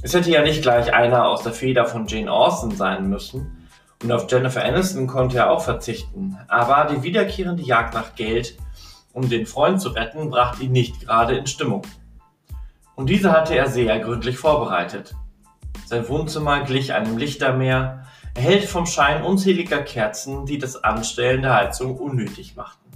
Es 0.02 0.12
hätte 0.12 0.30
ja 0.30 0.42
nicht 0.42 0.62
gleich 0.62 0.92
einer 0.92 1.26
aus 1.26 1.42
der 1.42 1.52
Feder 1.52 1.87
von 1.87 2.06
Jane 2.06 2.30
Austen 2.30 2.70
sein 2.73 3.08
müssen, 3.08 3.64
und 4.04 4.12
auf 4.12 4.30
Jennifer 4.30 4.62
Aniston 4.62 5.06
konnte 5.06 5.38
er 5.38 5.50
auch 5.50 5.62
verzichten, 5.62 6.37
aber 6.46 6.92
die 6.92 7.02
wiederkehrende 7.02 7.62
Jagd 7.62 7.94
nach 7.94 8.14
Geld, 8.14 8.58
um 9.14 9.30
den 9.30 9.46
Freund 9.46 9.80
zu 9.80 9.88
retten, 9.88 10.28
brachte 10.28 10.64
ihn 10.64 10.73
nicht 10.73 11.00
gerade 11.00 11.34
in 11.37 11.46
Stimmung. 11.46 11.82
Und 12.96 13.08
diese 13.08 13.32
hatte 13.32 13.54
er 13.56 13.68
sehr 13.68 13.99
gründlich 14.00 14.37
vorbereitet. 14.37 15.14
Sein 15.87 16.06
Wohnzimmer 16.06 16.64
glich 16.64 16.92
einem 16.92 17.16
Lichtermeer, 17.16 18.06
erhellt 18.34 18.64
vom 18.64 18.86
Schein 18.86 19.22
unzähliger 19.22 19.82
Kerzen, 19.82 20.44
die 20.46 20.58
das 20.58 20.82
Anstellen 20.82 21.42
der 21.42 21.54
Heizung 21.54 21.96
unnötig 21.96 22.56
machten. 22.56 22.90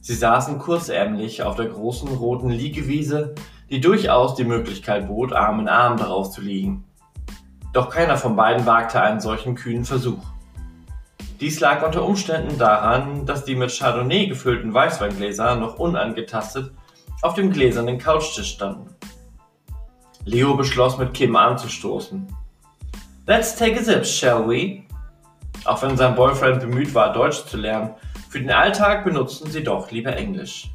Sie 0.00 0.14
saßen 0.14 0.58
kurzärmlich 0.58 1.42
auf 1.42 1.56
der 1.56 1.66
großen 1.66 2.08
roten 2.08 2.50
Liegewiese, 2.50 3.34
die 3.70 3.80
durchaus 3.80 4.34
die 4.34 4.44
Möglichkeit 4.44 5.08
bot, 5.08 5.32
Arm 5.32 5.60
in 5.60 5.68
Arm 5.68 5.96
darauf 5.96 6.30
zu 6.30 6.40
liegen. 6.40 6.84
Doch 7.72 7.88
keiner 7.88 8.16
von 8.16 8.36
beiden 8.36 8.66
wagte 8.66 9.00
einen 9.00 9.20
solchen 9.20 9.54
kühnen 9.54 9.84
Versuch. 9.84 10.22
Dies 11.40 11.58
lag 11.60 11.84
unter 11.84 12.04
Umständen 12.04 12.58
daran, 12.58 13.26
dass 13.26 13.44
die 13.44 13.56
mit 13.56 13.76
Chardonnay 13.76 14.26
gefüllten 14.26 14.72
Weißweingläser 14.74 15.56
noch 15.56 15.78
unangetastet 15.78 16.72
auf 17.22 17.34
dem 17.34 17.50
gläsernen 17.50 17.98
Couchtisch 17.98 18.52
standen. 18.52 18.90
Leo 20.24 20.54
beschloss, 20.54 20.98
mit 20.98 21.14
Kim 21.14 21.34
anzustoßen. 21.34 22.28
Let's 23.24 23.54
take 23.54 23.78
a 23.78 23.82
sip, 23.84 24.04
shall 24.04 24.48
we? 24.48 24.82
Auch 25.64 25.80
wenn 25.82 25.96
sein 25.96 26.16
Boyfriend 26.16 26.58
bemüht 26.58 26.92
war, 26.92 27.12
Deutsch 27.12 27.46
zu 27.46 27.56
lernen, 27.56 27.90
für 28.28 28.40
den 28.40 28.50
Alltag 28.50 29.04
benutzten 29.04 29.48
sie 29.48 29.62
doch 29.62 29.92
lieber 29.92 30.16
Englisch. 30.16 30.72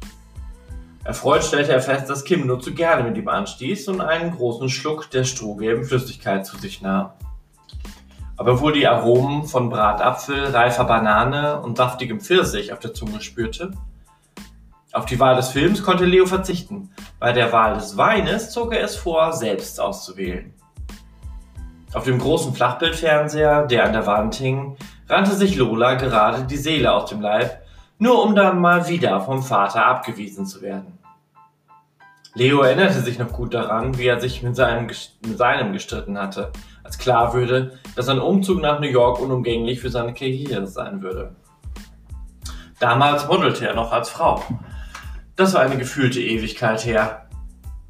Erfreut 1.04 1.44
stellte 1.44 1.72
er 1.72 1.82
fest, 1.82 2.08
dass 2.08 2.24
Kim 2.24 2.46
nur 2.46 2.58
zu 2.58 2.72
gerne 2.72 3.02
mit 3.02 3.18
ihm 3.18 3.28
anstieß 3.28 3.88
und 3.88 4.00
einen 4.00 4.34
großen 4.34 4.70
Schluck 4.70 5.10
der 5.10 5.24
strohgelben 5.24 5.84
Flüssigkeit 5.84 6.46
zu 6.46 6.56
sich 6.56 6.80
nahm. 6.80 7.10
Aber 8.38 8.60
wohl 8.60 8.72
die 8.72 8.86
Aromen 8.86 9.44
von 9.44 9.68
Bratapfel, 9.68 10.46
reifer 10.46 10.84
Banane 10.84 11.60
und 11.60 11.76
saftigem 11.76 12.18
Pfirsich 12.18 12.72
auf 12.72 12.78
der 12.78 12.94
Zunge 12.94 13.20
spürte, 13.20 13.72
auf 14.92 15.04
die 15.04 15.20
Wahl 15.20 15.36
des 15.36 15.50
Films 15.50 15.82
konnte 15.82 16.06
Leo 16.06 16.24
verzichten. 16.24 16.88
Bei 17.18 17.32
der 17.32 17.52
Wahl 17.52 17.74
des 17.74 17.98
Weines 17.98 18.50
zog 18.50 18.72
er 18.72 18.82
es 18.82 18.96
vor, 18.96 19.34
selbst 19.34 19.78
auszuwählen. 19.80 20.54
Auf 21.94 22.04
dem 22.04 22.18
großen 22.18 22.54
Flachbildfernseher, 22.54 23.66
der 23.66 23.86
an 23.86 23.92
der 23.92 24.06
Wand 24.06 24.34
hing, 24.34 24.76
rannte 25.08 25.32
sich 25.32 25.56
Lola 25.56 25.94
gerade 25.94 26.44
die 26.44 26.56
Seele 26.56 26.92
aus 26.92 27.08
dem 27.08 27.20
Leib, 27.20 27.62
nur 27.98 28.22
um 28.22 28.34
dann 28.34 28.60
mal 28.60 28.88
wieder 28.88 29.20
vom 29.20 29.42
Vater 29.42 29.86
abgewiesen 29.86 30.44
zu 30.44 30.60
werden. 30.60 30.98
Leo 32.34 32.60
erinnerte 32.60 33.00
sich 33.00 33.18
noch 33.18 33.32
gut 33.32 33.54
daran, 33.54 33.96
wie 33.98 34.06
er 34.06 34.20
sich 34.20 34.42
mit 34.42 34.54
seinem, 34.54 34.86
mit 34.86 35.38
seinem 35.38 35.72
gestritten 35.72 36.18
hatte, 36.18 36.52
als 36.84 36.98
klar 36.98 37.32
würde, 37.32 37.78
dass 37.96 38.08
ein 38.08 38.20
Umzug 38.20 38.60
nach 38.60 38.80
New 38.80 38.86
York 38.86 39.18
unumgänglich 39.18 39.80
für 39.80 39.90
seine 39.90 40.14
Karriere 40.14 40.66
sein 40.66 41.02
würde. 41.02 41.34
Damals 42.78 43.26
modelte 43.26 43.66
er 43.66 43.74
noch 43.74 43.90
als 43.92 44.10
Frau. 44.10 44.44
Das 45.34 45.54
war 45.54 45.62
eine 45.62 45.78
gefühlte 45.78 46.20
Ewigkeit 46.20 46.84
her. 46.84 47.26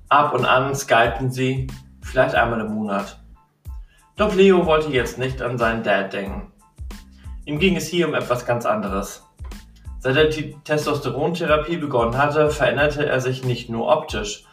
Ab 0.09 0.33
und 0.33 0.47
an 0.47 0.75
skypten 0.75 1.31
sie, 1.31 1.67
vielleicht 2.01 2.35
einmal 2.35 2.61
im 2.61 2.73
Monat. 2.73 3.18
Doch 4.19 4.35
Leo 4.35 4.67
wollte 4.67 4.91
jetzt 4.91 5.17
nicht 5.17 5.41
an 5.41 5.59
seinen 5.59 5.85
Dad 5.85 6.13
denken. 6.13 6.51
Ihm 7.45 7.61
ging 7.61 7.77
es 7.77 7.87
hier 7.87 8.09
um 8.09 8.15
etwas 8.15 8.45
ganz 8.45 8.67
anderes. 8.67 9.23
Seit 10.01 10.17
er 10.17 10.25
die 10.25 10.57
Testosterontherapie 10.65 11.77
begonnen 11.77 12.19
hatte, 12.19 12.51
veränderte 12.51 13.07
er 13.07 13.21
sich 13.21 13.45
nicht 13.45 13.71
nur 13.71 13.87
optisch, 13.87 14.45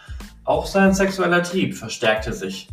auch 0.44 0.68
sein 0.68 0.94
sexueller 0.94 1.42
Trieb 1.42 1.76
verstärkte 1.76 2.32
sich. 2.32 2.68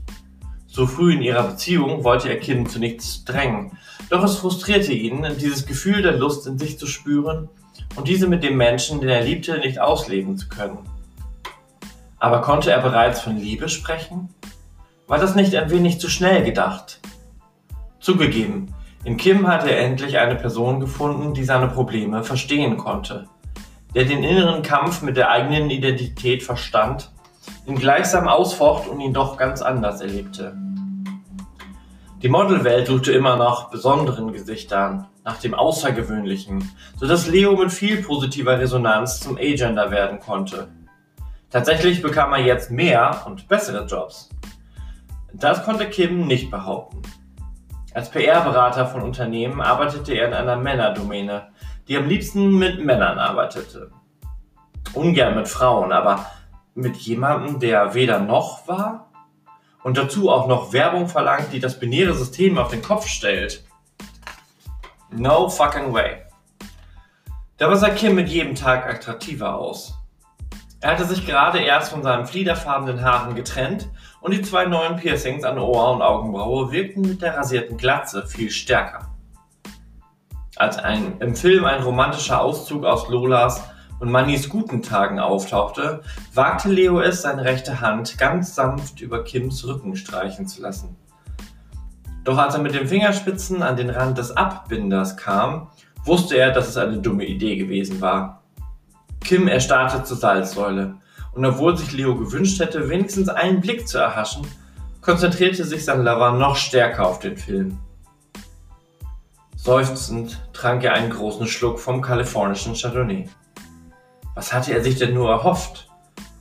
So 0.67 0.87
früh 0.87 1.15
in 1.15 1.23
ihrer 1.23 1.45
Beziehung 1.45 2.05
wollte 2.05 2.29
er 2.29 2.39
Kim 2.39 2.69
zu 2.69 2.79
nichts 2.79 3.25
drängen, 3.25 3.79
doch 4.11 4.23
es 4.23 4.37
frustrierte 4.37 4.93
ihn, 4.93 5.27
dieses 5.41 5.65
Gefühl 5.65 6.03
der 6.03 6.19
Lust 6.19 6.47
in 6.47 6.59
sich 6.59 6.79
zu 6.79 6.87
spüren 6.87 7.49
und 7.97 8.07
diese 8.07 8.29
mit 8.29 8.43
dem 8.43 8.59
Menschen, 8.59 9.01
den 9.01 9.09
er 9.09 9.25
liebte, 9.25 9.59
nicht 9.59 9.81
ausleben 9.81 10.37
zu 10.37 10.51
können. 10.51 10.79
Aber 12.19 12.43
konnte 12.43 12.71
er 12.71 12.83
bereits 12.83 13.23
von 13.23 13.39
Liebe 13.39 13.71
sprechen? 13.71 14.29
War 15.07 15.19
das 15.19 15.35
nicht 15.35 15.55
ein 15.57 15.71
wenig 15.71 16.01
zu 16.01 16.09
schnell 16.09 16.45
gedacht? 16.45 17.01
Zugegeben, 17.99 18.73
in 19.05 19.17
Kim 19.17 19.49
hatte 19.49 19.71
er 19.71 19.85
endlich 19.85 20.19
eine 20.19 20.37
Person 20.37 20.79
gefunden, 20.79 21.35
die 21.35 21.45
seine 21.45 21.69
Probleme 21.69 22.23
verstehen 22.23 22.77
konnte, 22.77 23.29
der 23.95 24.05
den 24.05 24.23
inneren 24.23 24.63
Kampf 24.63 25.03
mit 25.03 25.17
der 25.17 25.31
eigenen 25.31 25.71
Identität 25.71 26.45
verstand, 26.45 27.11
ihn 27.67 27.77
gleichsam 27.77 28.29
ausfocht 28.29 28.89
und 28.89 29.01
ihn 29.01 29.13
doch 29.13 29.37
ganz 29.37 29.61
anders 29.61 30.01
erlebte. 30.01 30.57
Die 32.23 32.29
Modelwelt 32.29 32.87
suchte 32.87 33.11
immer 33.11 33.35
nach 33.37 33.71
besonderen 33.71 34.33
Gesichtern, 34.33 35.09
nach 35.25 35.39
dem 35.39 35.55
Außergewöhnlichen, 35.55 36.71
sodass 36.97 37.27
Leo 37.27 37.57
mit 37.57 37.73
viel 37.73 38.03
positiver 38.03 38.61
Resonanz 38.61 39.19
zum 39.19 39.37
Agender 39.37 39.91
werden 39.91 40.21
konnte. 40.21 40.69
Tatsächlich 41.51 42.01
bekam 42.01 42.33
er 42.33 42.45
jetzt 42.45 42.71
mehr 42.71 43.23
und 43.27 43.49
bessere 43.49 43.85
Jobs. 43.87 44.31
Das 45.35 45.65
konnte 45.65 45.89
Kim 45.89 46.27
nicht 46.27 46.51
behaupten. 46.51 47.03
Als 47.95 48.11
PR-Berater 48.11 48.87
von 48.87 49.03
Unternehmen 49.03 49.61
arbeitete 49.61 50.15
er 50.15 50.29
in 50.29 50.35
einer 50.35 50.57
Männerdomäne, 50.57 51.49
die 51.89 51.97
am 51.97 52.09
liebsten 52.09 52.59
mit 52.59 52.85
Männern 52.85 53.19
arbeitete. 53.19 53.91
Ungern 54.95 55.37
mit 55.37 55.49
Frauen, 55.49 55.93
aber 55.93 56.27
mit 56.75 56.97
jemandem, 56.97 57.61
der 57.61 57.95
weder 57.95 58.19
noch 58.19 58.67
war 58.69 59.11
und 59.83 59.99
dazu 59.99 60.31
auch 60.31 60.47
noch 60.47 60.73
Werbung 60.73 61.09
verlangt, 61.09 61.53
die 61.53 61.61
das 61.61 61.79
binäre 61.79 62.15
System 62.15 62.59
auf 62.59 62.69
den 62.69 62.83
Kopf 62.83 63.07
stellt. 63.07 63.65
No 65.11 65.49
fucking 65.49 65.93
way. 65.93 66.23
Dabei 67.59 67.77
sah 67.77 67.91
Kim 67.91 68.15
mit 68.15 68.29
jedem 68.29 68.55
Tag 68.55 68.87
attraktiver 68.87 69.55
aus. 69.55 69.95
Er 70.83 70.91
hatte 70.91 71.05
sich 71.05 71.25
gerade 71.25 71.61
erst 71.61 71.93
von 71.93 72.03
seinen 72.03 72.27
fliederfarbenen 72.27 73.05
Haaren 73.05 73.37
getrennt 73.37 73.89
und 74.21 74.35
die 74.35 74.43
zwei 74.43 74.65
neuen 74.65 74.97
Piercings 74.97 75.45
an 75.45 75.57
Ohr 75.57 75.93
und 75.93 76.03
Augenbraue 76.03 76.73
wirkten 76.73 77.03
mit 77.03 77.23
der 77.23 77.37
rasierten 77.37 77.77
Glatze 77.77 78.27
viel 78.27 78.51
stärker. 78.51 79.09
Als 80.57 80.79
ein, 80.79 81.19
im 81.21 81.37
Film 81.37 81.65
ein 81.67 81.85
romantischer 81.85 82.41
Auszug 82.41 82.85
aus 82.85 83.09
Lolas 83.09 83.63
und 84.01 84.11
Mannys 84.11 84.49
guten 84.49 84.83
Tagen 84.83 85.21
auftauchte, 85.21 86.03
wagte 86.35 86.69
Leo 86.69 87.01
es, 87.01 87.23
seine 87.23 87.45
rechte 87.45 87.81
Hand 87.81 88.19
ganz 88.19 88.57
sanft 88.57 89.01
über 89.01 89.23
Kims 89.23 89.65
Rücken 89.65 89.95
streichen 89.95 90.49
zu 90.49 90.63
lassen. 90.63 90.97
Doch 92.25 92.39
als 92.39 92.57
er 92.57 92.61
mit 92.61 92.75
den 92.75 92.89
Fingerspitzen 92.89 93.63
an 93.63 93.77
den 93.77 93.89
Rand 93.89 94.19
des 94.19 94.37
Abbinders 94.37 95.17
kam, 95.17 95.71
wusste 96.05 96.37
er, 96.37 96.51
dass 96.51 96.69
es 96.69 96.77
eine 96.77 96.99
dumme 96.99 97.25
Idee 97.25 97.55
gewesen 97.55 98.01
war. 98.01 98.42
Kim 99.23 99.49
erstarrte 99.49 100.05
zur 100.05 100.17
Salzsäule. 100.17 100.95
Und 101.33 101.45
obwohl 101.45 101.77
sich 101.77 101.93
Leo 101.93 102.15
gewünscht 102.17 102.61
hätte, 102.61 102.89
wenigstens 102.89 103.29
einen 103.29 103.61
Blick 103.61 103.89
zu 103.89 103.99
erhaschen, 103.99 104.47
konzentrierte 105.01 105.65
sich 105.65 105.85
sein 105.85 106.05
Lover 106.05 106.33
noch 106.33 106.57
stärker 106.57 107.07
auf 107.07 107.19
den 107.19 107.37
Film. 107.37 107.79
Seufzend 109.57 110.41
trank 110.53 110.85
er 110.85 110.95
einen 110.95 111.11
großen 111.11 111.47
Schluck 111.47 111.79
vom 111.79 112.03
kalifornischen 112.03 112.75
Chardonnay. 112.75 113.29
Was 114.35 114.53
hatte 114.53 114.73
er 114.73 114.83
sich 114.83 114.99
denn 114.99 115.15
nur 115.15 115.31
erhofft? 115.31 115.89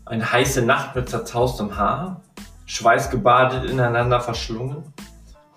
Eine 0.05 0.31
heiße 0.31 0.63
Nacht 0.63 0.95
mit 0.95 1.09
zerzaustem 1.09 1.77
Haar? 1.77 2.21
Schweißgebadet 2.65 3.69
ineinander 3.69 4.21
verschlungen? 4.21 4.93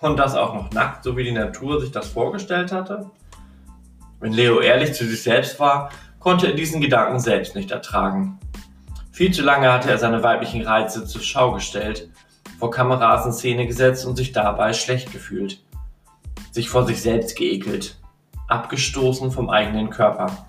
Und 0.01 0.19
das 0.19 0.35
auch 0.35 0.55
noch 0.55 0.71
nackt, 0.73 1.05
so 1.05 1.17
wie 1.17 1.25
die 1.25 1.33
Natur 1.33 1.81
sich 1.81 1.91
das 1.91 2.09
vorgestellt 2.09 2.71
hatte? 2.71 3.11
Wenn 4.21 4.33
Leo 4.33 4.61
ehrlich 4.61 4.93
zu 4.93 5.07
sich 5.07 5.23
selbst 5.23 5.59
war, 5.59 5.91
konnte 6.25 6.49
er 6.49 6.55
diesen 6.55 6.81
Gedanken 6.81 7.21
selbst 7.21 7.55
nicht 7.55 7.71
ertragen. 7.71 8.41
Viel 9.13 9.33
zu 9.33 9.43
lange 9.43 9.73
hatte 9.73 9.91
er 9.91 9.99
seine 9.99 10.25
weiblichen 10.25 10.63
Reize 10.63 11.07
zur 11.07 11.23
Schau 11.23 11.53
gestellt, 11.53 12.11
vor 12.59 12.73
Kameras 12.73 13.25
in 13.25 13.33
Szene 13.33 13.69
gesetzt 13.69 14.05
und 14.05 14.17
sich 14.17 14.33
dabei 14.33 14.73
schlecht 14.73 15.13
gefühlt 15.13 15.61
sich 16.55 16.69
vor 16.69 16.87
sich 16.87 17.03
selbst 17.03 17.37
geekelt, 17.37 17.99
abgestoßen 18.47 19.33
vom 19.33 19.51
eigenen 19.51 19.91
Körper. 19.91 20.47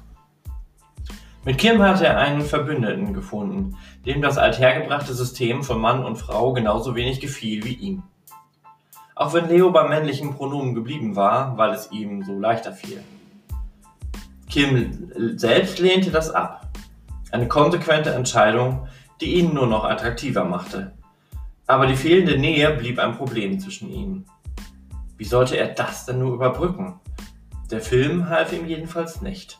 Mit 1.43 1.57
Kim 1.57 1.81
hatte 1.81 2.05
er 2.05 2.19
einen 2.19 2.41
Verbündeten 2.41 3.15
gefunden, 3.15 3.75
dem 4.05 4.21
das 4.21 4.37
althergebrachte 4.37 5.15
System 5.15 5.63
von 5.63 5.81
Mann 5.81 6.05
und 6.05 6.17
Frau 6.17 6.53
genauso 6.53 6.95
wenig 6.95 7.21
gefiel 7.21 7.63
wie 7.63 7.73
ihm. 7.73 8.03
Auch 9.15 9.33
wenn 9.33 9.49
Leo 9.49 9.71
beim 9.71 9.89
männlichen 9.89 10.35
Pronomen 10.35 10.75
geblieben 10.75 11.15
war, 11.15 11.57
weil 11.57 11.71
es 11.71 11.91
ihm 11.91 12.23
so 12.23 12.37
leichter 12.37 12.71
fiel. 12.71 13.03
Kim 14.49 15.11
selbst 15.37 15.79
lehnte 15.79 16.11
das 16.11 16.29
ab. 16.29 16.69
Eine 17.31 17.47
konsequente 17.47 18.13
Entscheidung, 18.13 18.87
die 19.21 19.35
ihn 19.35 19.53
nur 19.53 19.67
noch 19.67 19.83
attraktiver 19.83 20.45
machte. 20.45 20.93
Aber 21.67 21.87
die 21.87 21.95
fehlende 21.95 22.37
Nähe 22.37 22.71
blieb 22.75 22.99
ein 22.99 23.17
Problem 23.17 23.59
zwischen 23.59 23.91
ihnen. 23.91 24.25
Wie 25.17 25.25
sollte 25.25 25.57
er 25.57 25.69
das 25.69 26.05
denn 26.05 26.19
nur 26.19 26.33
überbrücken? 26.33 26.99
Der 27.71 27.81
Film 27.81 28.29
half 28.29 28.53
ihm 28.53 28.67
jedenfalls 28.67 29.21
nicht. 29.21 29.59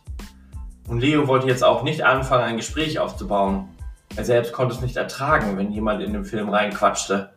Und 0.88 1.00
Leo 1.00 1.28
wollte 1.28 1.48
jetzt 1.48 1.64
auch 1.64 1.82
nicht 1.82 2.04
anfangen, 2.04 2.44
ein 2.44 2.58
Gespräch 2.58 3.00
aufzubauen. 3.00 3.70
Er 4.16 4.24
selbst 4.24 4.54
konnte 4.54 4.76
es 4.76 4.82
nicht 4.82 4.98
ertragen, 4.98 5.58
wenn 5.58 5.72
jemand 5.72 6.04
in 6.04 6.14
den 6.14 6.26
Film 6.26 6.50
reinquatschte. 6.50 7.32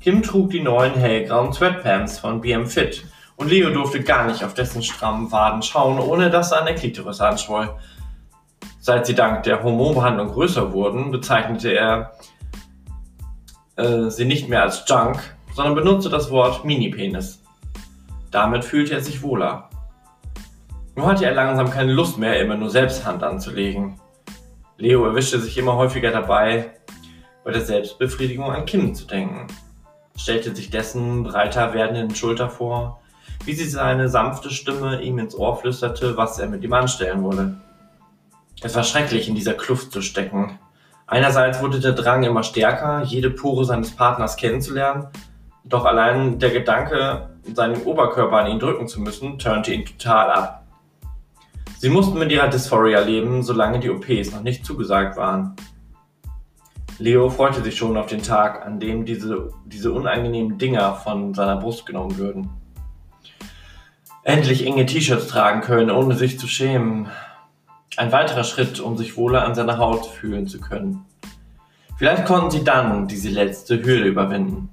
Kim 0.00 0.22
trug 0.22 0.50
die 0.50 0.60
neuen 0.60 0.94
hellgrauen 0.94 1.52
Sweatpants 1.52 2.18
von 2.18 2.40
BM 2.40 2.66
Fit 2.66 3.04
und 3.36 3.48
Leo 3.48 3.70
durfte 3.70 4.02
gar 4.02 4.26
nicht 4.26 4.44
auf 4.44 4.54
dessen 4.54 4.82
strammen 4.82 5.30
Waden 5.32 5.62
schauen, 5.62 5.98
ohne 5.98 6.30
dass 6.30 6.52
er 6.52 6.60
an 6.60 6.66
der 6.66 6.74
Klitoris 6.74 7.20
anschwoll. 7.20 7.74
Seit 8.80 9.06
sie 9.06 9.14
dank 9.14 9.44
der 9.44 9.62
Hormonbehandlung 9.62 10.28
größer 10.28 10.72
wurden, 10.72 11.10
bezeichnete 11.10 11.72
er 11.72 12.12
äh, 13.76 14.10
sie 14.10 14.24
nicht 14.24 14.48
mehr 14.48 14.62
als 14.62 14.84
Junk, 14.86 15.18
sondern 15.54 15.74
benutzte 15.74 16.10
das 16.10 16.30
Wort 16.30 16.64
Mini-Penis. 16.64 17.42
Damit 18.30 18.64
fühlte 18.64 18.94
er 18.94 19.00
sich 19.00 19.22
wohler. 19.22 19.70
Nur 20.94 21.06
hatte 21.06 21.24
er 21.24 21.34
langsam 21.34 21.70
keine 21.70 21.92
Lust 21.92 22.18
mehr, 22.18 22.40
immer 22.40 22.56
nur 22.56 22.70
selbst 22.70 23.06
Hand 23.06 23.22
anzulegen. 23.22 23.98
Leo 24.76 25.04
erwischte 25.04 25.38
sich 25.38 25.56
immer 25.58 25.76
häufiger 25.76 26.10
dabei, 26.10 26.72
bei 27.44 27.50
der 27.50 27.62
Selbstbefriedigung 27.62 28.50
an 28.50 28.66
Kim 28.66 28.94
zu 28.94 29.06
denken, 29.06 29.46
stellte 30.16 30.54
sich 30.54 30.70
dessen 30.70 31.24
breiter 31.24 31.74
werdenden 31.74 32.14
Schulter 32.14 32.48
vor, 32.48 33.01
wie 33.44 33.54
sie 33.54 33.68
seine 33.68 34.08
sanfte 34.08 34.50
Stimme 34.50 35.02
ihm 35.02 35.18
ins 35.18 35.34
Ohr 35.34 35.56
flüsterte, 35.56 36.16
was 36.16 36.38
er 36.38 36.48
mit 36.48 36.62
ihm 36.62 36.72
anstellen 36.72 37.24
würde. 37.24 37.56
Es 38.62 38.76
war 38.76 38.84
schrecklich, 38.84 39.28
in 39.28 39.34
dieser 39.34 39.54
Kluft 39.54 39.92
zu 39.92 40.02
stecken. 40.02 40.58
Einerseits 41.06 41.60
wurde 41.60 41.80
der 41.80 41.92
Drang 41.92 42.22
immer 42.22 42.42
stärker, 42.42 43.02
jede 43.02 43.30
Pore 43.30 43.64
seines 43.64 43.90
Partners 43.90 44.36
kennenzulernen, 44.36 45.08
doch 45.64 45.84
allein 45.84 46.38
der 46.38 46.50
Gedanke, 46.50 47.30
seinen 47.54 47.82
Oberkörper 47.82 48.38
an 48.38 48.50
ihn 48.50 48.58
drücken 48.58 48.86
zu 48.88 49.00
müssen, 49.00 49.38
turnte 49.38 49.74
ihn 49.74 49.84
total 49.84 50.30
ab. 50.30 50.66
Sie 51.78 51.90
mussten 51.90 52.18
mit 52.18 52.30
ihrer 52.30 52.48
Dysphoria 52.48 53.00
leben, 53.00 53.42
solange 53.42 53.80
die 53.80 53.90
OPs 53.90 54.30
noch 54.32 54.42
nicht 54.42 54.64
zugesagt 54.64 55.16
waren. 55.16 55.56
Leo 56.98 57.28
freute 57.28 57.62
sich 57.62 57.76
schon 57.76 57.96
auf 57.96 58.06
den 58.06 58.22
Tag, 58.22 58.64
an 58.64 58.78
dem 58.78 59.04
diese, 59.04 59.50
diese 59.66 59.90
unangenehmen 59.90 60.58
Dinger 60.58 60.94
von 60.94 61.34
seiner 61.34 61.56
Brust 61.56 61.84
genommen 61.84 62.16
würden. 62.16 62.61
Endlich 64.24 64.66
enge 64.66 64.86
T-Shirts 64.86 65.26
tragen 65.26 65.62
können, 65.62 65.90
ohne 65.90 66.14
sich 66.14 66.38
zu 66.38 66.46
schämen. 66.46 67.08
Ein 67.96 68.12
weiterer 68.12 68.44
Schritt, 68.44 68.78
um 68.80 68.96
sich 68.96 69.16
wohler 69.16 69.44
an 69.44 69.54
seiner 69.54 69.78
Haut 69.78 70.06
fühlen 70.06 70.46
zu 70.46 70.60
können. 70.60 71.04
Vielleicht 71.98 72.24
konnten 72.24 72.50
sie 72.50 72.64
dann 72.64 73.08
diese 73.08 73.28
letzte 73.30 73.82
Hürde 73.84 74.04
überwinden. 74.04 74.70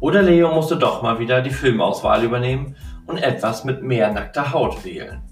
Oder 0.00 0.22
Leo 0.22 0.52
musste 0.52 0.76
doch 0.76 1.02
mal 1.02 1.18
wieder 1.18 1.42
die 1.42 1.50
Filmauswahl 1.50 2.24
übernehmen 2.24 2.76
und 3.06 3.18
etwas 3.18 3.64
mit 3.64 3.82
mehr 3.82 4.12
nackter 4.12 4.52
Haut 4.52 4.84
wählen. 4.84 5.22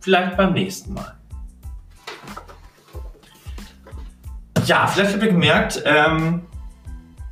Vielleicht 0.00 0.36
beim 0.36 0.52
nächsten 0.52 0.94
Mal. 0.94 1.14
Ja, 4.66 4.86
vielleicht 4.86 5.12
habt 5.12 5.22
ihr 5.22 5.30
gemerkt, 5.30 5.82
ähm, 5.84 6.42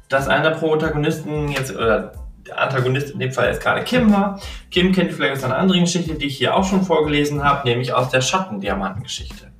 dass 0.08 0.28
einer 0.28 0.50
der 0.50 0.56
Protagonisten 0.56 1.48
jetzt, 1.48 1.74
oder 1.74 2.12
der 2.50 2.60
Antagonist 2.60 3.10
in 3.10 3.20
dem 3.20 3.32
Fall 3.32 3.48
jetzt 3.48 3.62
gerade 3.62 3.82
Kim 3.84 4.12
war. 4.12 4.40
Kim 4.70 4.92
kennt 4.92 5.12
vielleicht 5.12 5.36
aus 5.36 5.44
einer 5.44 5.56
anderen 5.56 5.82
Geschichte, 5.82 6.14
die 6.14 6.26
ich 6.26 6.36
hier 6.36 6.54
auch 6.54 6.64
schon 6.64 6.82
vorgelesen 6.82 7.42
habe, 7.42 7.68
nämlich 7.68 7.92
aus 7.92 8.10
der 8.10 8.20
Schattendiamantengeschichte. 8.20 9.50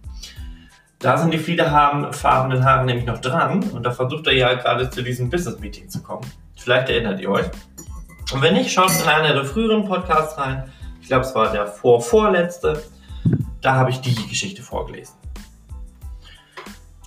Da 0.98 1.16
sind 1.16 1.33
die 1.33 1.38
viele 1.38 1.64
farbenen 1.64 2.64
Haare 2.64 2.85
nämlich 2.85 3.07
noch 3.07 3.18
dran 3.18 3.62
und 3.70 3.85
da 3.85 3.90
versucht 3.90 4.26
er 4.26 4.35
ja 4.35 4.53
gerade 4.55 4.90
zu 4.90 5.03
diesem 5.03 5.31
Business-Meeting 5.31 5.88
zu 5.88 6.03
kommen. 6.03 6.31
Vielleicht 6.57 6.90
erinnert 6.90 7.20
ihr 7.20 7.31
euch. 7.31 7.46
Und 8.33 8.42
wenn 8.42 8.55
nicht, 8.55 8.70
schaut 8.70 8.90
in 8.90 9.09
einer 9.09 9.33
der 9.33 9.44
früheren 9.44 9.87
Podcasts 9.87 10.37
rein. 10.37 10.70
Ich 11.00 11.09
glaube, 11.09 11.24
es 11.24 11.35
war 11.35 11.50
der 11.50 11.66
vorvorletzte. 11.66 12.83
Da 13.62 13.74
habe 13.76 13.90
ich 13.90 14.00
die 14.00 14.14
Geschichte 14.29 14.62
vorgelesen. 14.62 15.14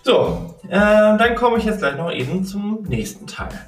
So, 0.01 0.55
äh, 0.67 0.71
dann 0.71 1.35
komme 1.35 1.57
ich 1.59 1.63
jetzt 1.63 1.79
gleich 1.79 1.95
noch 1.95 2.11
eben 2.11 2.43
zum 2.43 2.83
nächsten 2.83 3.27
Teil. 3.27 3.67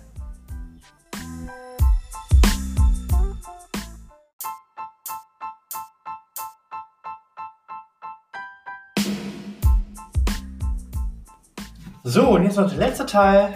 So, 12.07 12.29
und 12.29 12.43
jetzt 12.43 12.57
noch 12.57 12.69
der 12.69 12.77
letzte 12.77 13.05
Teil 13.05 13.53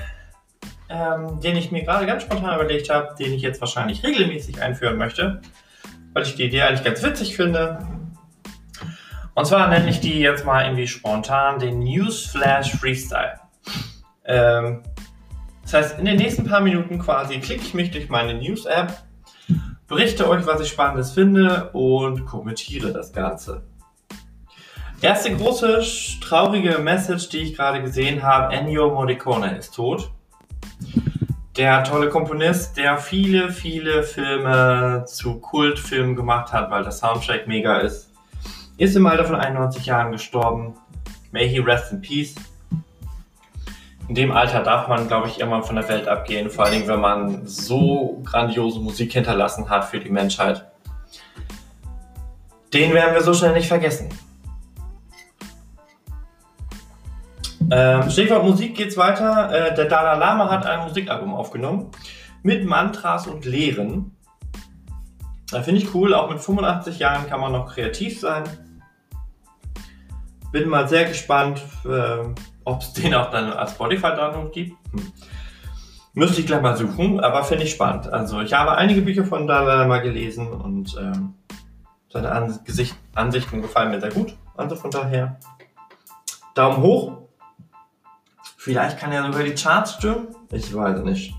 ähm, 0.90 1.40
den 1.40 1.56
ich 1.56 1.72
mir 1.72 1.84
gerade 1.84 2.06
ganz 2.06 2.24
spontan 2.24 2.56
überlegt 2.56 2.90
habe, 2.90 3.16
den 3.18 3.32
ich 3.34 3.44
jetzt 3.44 3.62
wahrscheinlich 3.62 4.04
regelmäßig 4.04 4.62
einführen 4.62 4.98
möchte, 4.98 5.42
weil 6.14 6.24
ich 6.24 6.36
die 6.36 6.46
Idee 6.46 6.64
eigentlich 6.64 6.84
ganz 6.84 7.04
witzig 7.04 7.36
finde. 7.36 7.88
Und 9.36 9.46
zwar 9.46 9.68
nenne 9.70 9.90
ich 9.90 10.00
die 10.00 10.20
jetzt 10.20 10.46
mal 10.46 10.64
irgendwie 10.66 10.88
spontan 10.88 11.60
den 11.60 11.80
Newsflash 11.80 12.72
Freestyle. 12.74 13.40
Ähm, 14.26 14.82
das 15.62 15.74
heißt, 15.74 16.00
in 16.00 16.06
den 16.06 16.18
nächsten 16.18 16.46
paar 16.46 16.62
Minuten 16.62 16.98
quasi 16.98 17.40
klicke 17.40 17.62
ich 17.62 17.76
mich 17.76 17.92
durch 17.92 18.10
meine 18.10 18.34
News-App, 18.34 18.92
berichte 19.88 20.28
euch, 20.28 20.48
was 20.48 20.60
ich 20.62 20.70
Spannendes 20.70 21.12
finde 21.12 21.70
und 21.74 22.26
kommentiere 22.26 22.92
das 22.92 23.14
Ganze. 23.14 23.64
Erste 25.02 25.36
große, 25.36 25.82
traurige 26.22 26.78
Message, 26.80 27.30
die 27.30 27.40
ich 27.40 27.56
gerade 27.56 27.82
gesehen 27.82 28.22
habe, 28.22 28.54
Ennio 28.54 28.90
Morricone 28.90 29.58
ist 29.58 29.76
tot 29.76 30.12
der 31.60 31.84
tolle 31.84 32.08
Komponist, 32.08 32.78
der 32.78 32.98
viele, 32.98 33.52
viele 33.52 34.04
Filme 34.04 35.04
zu 35.06 35.42
Kultfilmen 35.42 36.16
gemacht 36.16 36.54
hat, 36.54 36.72
weil 36.72 36.84
der 36.84 36.94
Soundtrack 36.94 37.48
mega 37.48 37.80
ist, 37.80 38.10
ist 38.78 38.96
im 38.96 39.06
Alter 39.06 39.26
von 39.26 39.36
91 39.36 39.86
Jahren 39.86 40.14
gestorben. 40.14 40.76
May 41.34 41.50
he 41.50 41.60
rest 41.60 41.92
in 41.92 42.00
peace. 42.00 42.36
In 44.08 44.16
dem 44.16 44.32
Alter 44.32 44.64
darf 44.64 44.88
man, 44.88 45.10
glaube 45.10 45.28
ich, 45.28 45.40
irgendwann 45.40 45.64
von 45.64 45.76
der 45.76 45.88
Welt 45.90 46.08
abgehen, 46.08 46.50
vor 46.50 46.64
allen 46.64 46.76
Dingen, 46.76 46.88
wenn 46.88 47.02
man 47.02 47.46
so 47.46 48.22
grandiose 48.24 48.80
Musik 48.80 49.12
hinterlassen 49.12 49.70
hat 49.70 49.84
für 49.84 50.00
die 50.00 50.10
Menschheit. 50.10 50.66
Den 52.74 52.94
werden 52.94 53.14
wir 53.14 53.22
so 53.22 53.34
schnell 53.34 53.54
nicht 53.54 53.68
vergessen. 53.68 54.08
Ähm, 57.72 58.10
Stichwort 58.10 58.44
Musik 58.44 58.76
geht's 58.76 58.98
weiter. 58.98 59.52
Äh, 59.54 59.76
der 59.76 59.86
Dalai 59.86 60.18
Lama 60.18 60.50
hat 60.50 60.66
ein 60.66 60.88
Musikalbum 60.88 61.36
aufgenommen 61.36 61.92
mit 62.42 62.66
Mantras 62.66 63.28
und 63.28 63.46
Lehren. 63.46 64.16
Da 65.52 65.62
finde 65.62 65.82
ich 65.82 65.94
cool, 65.94 66.14
auch 66.14 66.30
mit 66.30 66.40
85 66.40 67.00
Jahren 67.00 67.28
kann 67.28 67.40
man 67.40 67.52
noch 67.52 67.74
kreativ 67.74 68.20
sein. 68.20 68.44
Bin 70.52 70.68
mal 70.70 70.88
sehr 70.88 71.06
gespannt, 71.06 71.62
äh, 71.86 72.24
ob 72.66 72.82
es 72.82 72.94
den 72.94 73.14
auch 73.14 73.30
dann 73.30 73.54
als 73.54 73.72
Spotify-Download 73.72 74.50
gibt. 74.52 74.78
Hm. 74.92 75.12
Müsste 76.14 76.42
ich 76.42 76.48
gleich 76.48 76.62
mal 76.62 76.76
suchen, 76.76 77.20
aber 77.20 77.44
finde 77.44 77.66
ich 77.66 77.72
spannend. 77.72 78.12
Also 78.12 78.42
ich 78.42 78.54
habe 78.54 78.76
einige 78.76 79.02
Bücher 79.02 79.26
von 79.26 79.46
Dalai 79.46 79.76
Lama 79.76 80.00
gelesen 80.00 80.48
und 80.48 80.98
ähm, 81.00 81.36
seine 82.10 82.32
Ansicht, 82.32 82.96
Ansichten 83.14 83.62
gefallen 83.62 83.92
mir 83.92 84.02
sehr 84.02 84.12
gut. 84.12 84.36
Also 84.58 84.76
von 84.76 84.90
daher 84.90 85.40
Daumen 86.56 86.82
hoch 86.82 87.29
Vielleicht 88.62 89.00
kann 89.00 89.14
er 89.14 89.26
sogar 89.26 89.44
die 89.44 89.56
Charts 89.56 89.94
stimmen. 89.94 90.36
Ich 90.52 90.76
weiß 90.76 91.00
nicht. 91.04 91.34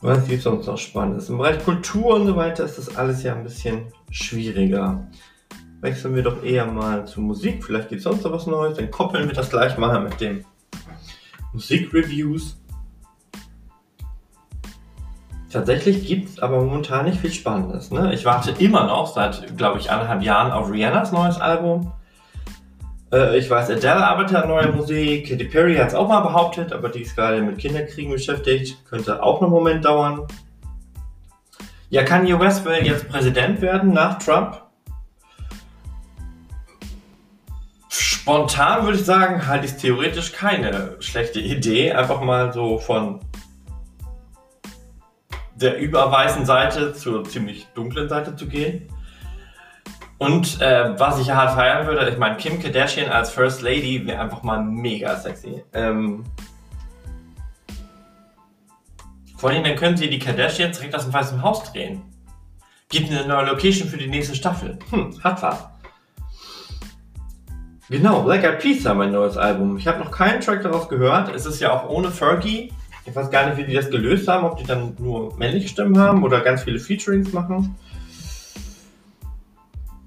Was 0.00 0.26
gibt 0.26 0.42
sonst 0.42 0.66
noch 0.66 0.76
Spannendes? 0.76 1.28
Im 1.28 1.38
Bereich 1.38 1.64
Kultur 1.64 2.16
und 2.16 2.26
so 2.26 2.34
weiter 2.34 2.64
ist 2.64 2.76
das 2.76 2.96
alles 2.96 3.22
ja 3.22 3.36
ein 3.36 3.44
bisschen 3.44 3.92
schwieriger. 4.10 5.06
Wechseln 5.82 6.16
wir 6.16 6.24
doch 6.24 6.42
eher 6.42 6.66
mal 6.66 7.06
zu 7.06 7.20
Musik. 7.20 7.62
Vielleicht 7.64 7.90
gibt 7.90 8.00
es 8.00 8.02
sonst 8.02 8.24
noch 8.24 8.32
was 8.32 8.48
Neues. 8.48 8.76
Dann 8.76 8.90
koppeln 8.90 9.28
wir 9.28 9.36
das 9.36 9.50
gleich 9.50 9.78
mal 9.78 10.00
mit 10.00 10.20
den 10.20 10.44
Musikreviews. 11.52 12.60
Tatsächlich 15.48 16.08
gibt 16.08 16.30
es 16.30 16.38
aber 16.40 16.60
momentan 16.60 17.04
nicht 17.04 17.20
viel 17.20 17.32
Spannendes. 17.32 17.92
Ne? 17.92 18.12
Ich 18.12 18.24
warte 18.24 18.50
immer 18.50 18.88
noch 18.88 19.06
seit, 19.06 19.56
glaube 19.56 19.78
ich, 19.78 19.92
anderthalb 19.92 20.22
Jahren 20.22 20.50
auf 20.50 20.72
Rihannas 20.72 21.12
neues 21.12 21.36
Album. 21.36 21.92
Äh, 23.14 23.38
ich 23.38 23.48
weiß, 23.48 23.70
Adele 23.70 24.04
arbeitet 24.04 24.36
an 24.36 24.48
neuer 24.48 24.72
Musik. 24.72 25.28
Katy 25.28 25.44
Perry 25.44 25.76
hat 25.76 25.88
es 25.88 25.94
auch 25.94 26.08
mal 26.08 26.20
behauptet, 26.20 26.72
aber 26.72 26.88
die 26.88 27.02
ist 27.02 27.14
gerade 27.14 27.40
mit 27.40 27.58
Kinderkriegen 27.58 28.10
beschäftigt. 28.10 28.84
Könnte 28.86 29.22
auch 29.22 29.40
noch 29.40 29.48
einen 29.48 29.54
Moment 29.54 29.84
dauern. 29.84 30.26
Ja, 31.90 32.02
Kanye 32.02 32.38
West 32.40 32.64
will 32.64 32.84
jetzt 32.84 33.08
Präsident 33.08 33.60
werden 33.60 33.92
nach 33.92 34.18
Trump. 34.18 34.60
Spontan 37.88 38.84
würde 38.84 38.98
ich 38.98 39.04
sagen, 39.04 39.46
halte 39.46 39.66
ich 39.66 39.76
theoretisch 39.76 40.32
keine 40.32 40.96
schlechte 40.98 41.38
Idee. 41.38 41.92
Einfach 41.92 42.20
mal 42.20 42.52
so 42.52 42.78
von 42.78 43.20
der 45.54 45.78
überweißen 45.78 46.44
Seite 46.46 46.94
zur 46.94 47.22
ziemlich 47.22 47.68
dunklen 47.74 48.08
Seite 48.08 48.34
zu 48.34 48.48
gehen. 48.48 48.88
Und 50.18 50.60
äh, 50.60 50.98
was 50.98 51.18
ich 51.20 51.30
hart 51.30 51.54
feiern 51.54 51.86
würde, 51.86 52.08
ich 52.08 52.18
meine, 52.18 52.36
Kim 52.36 52.62
Kardashian 52.62 53.10
als 53.10 53.30
First 53.30 53.62
Lady 53.62 54.06
wäre 54.06 54.20
einfach 54.20 54.42
mal 54.42 54.62
mega 54.62 55.16
sexy. 55.16 55.62
Ähm, 55.72 56.24
vor 59.36 59.50
allem, 59.50 59.64
dann 59.64 59.76
können 59.76 59.96
sie 59.96 60.08
die 60.08 60.18
Kardashians 60.18 60.78
direkt 60.78 60.94
aus 60.94 61.04
dem 61.04 61.12
Weißen 61.12 61.42
Haus 61.42 61.64
drehen. 61.72 62.02
Gibt 62.88 63.10
eine 63.10 63.26
neue 63.26 63.46
Location 63.46 63.88
für 63.88 63.96
die 63.96 64.06
nächste 64.06 64.34
Staffel. 64.34 64.78
Hm, 64.90 65.22
hat 65.22 65.42
was. 65.42 65.66
Genau, 67.90 68.22
Black 68.22 68.44
Eyed 68.44 68.60
Peas 68.60 68.86
haben 68.86 69.00
ein 69.02 69.12
neues 69.12 69.36
Album. 69.36 69.76
Ich 69.76 69.86
habe 69.86 69.98
noch 69.98 70.10
keinen 70.10 70.40
Track 70.40 70.62
daraus 70.62 70.88
gehört. 70.88 71.34
Es 71.34 71.44
ist 71.44 71.60
ja 71.60 71.72
auch 71.72 71.88
ohne 71.88 72.10
Fergie. 72.10 72.72
Ich 73.04 73.14
weiß 73.14 73.30
gar 73.30 73.46
nicht, 73.46 73.58
wie 73.58 73.64
die 73.64 73.74
das 73.74 73.90
gelöst 73.90 74.26
haben, 74.28 74.44
ob 74.44 74.56
die 74.56 74.64
dann 74.64 74.96
nur 74.98 75.36
männliche 75.36 75.68
Stimmen 75.68 75.98
haben 75.98 76.22
oder 76.22 76.40
ganz 76.40 76.62
viele 76.62 76.78
Featurings 76.78 77.32
machen. 77.32 77.76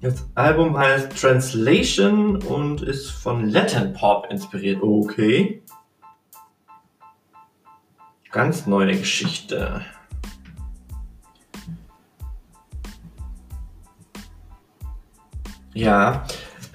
Das 0.00 0.28
Album 0.36 0.78
heißt 0.78 1.20
Translation 1.20 2.40
und 2.42 2.82
ist 2.82 3.10
von 3.10 3.48
Latin 3.48 3.92
Pop 3.92 4.28
inspiriert. 4.30 4.80
Okay. 4.80 5.60
Ganz 8.30 8.66
neue 8.66 8.96
Geschichte. 8.96 9.84
Ja, 15.74 16.24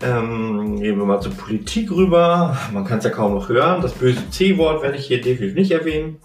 ähm, 0.02 0.82
gehen 0.82 0.98
wir 0.98 1.06
mal 1.06 1.22
zur 1.22 1.34
Politik 1.34 1.92
rüber. 1.92 2.58
Man 2.74 2.84
kann 2.84 2.98
es 2.98 3.06
ja 3.06 3.10
kaum 3.10 3.36
noch 3.36 3.48
hören. 3.48 3.82
Das 3.82 3.94
böse 3.94 4.30
C-Wort 4.32 4.82
werde 4.82 4.98
ich 4.98 5.08
hier 5.08 5.22
definitiv 5.22 5.56
nicht 5.56 5.72
erwähnen. 5.72 6.20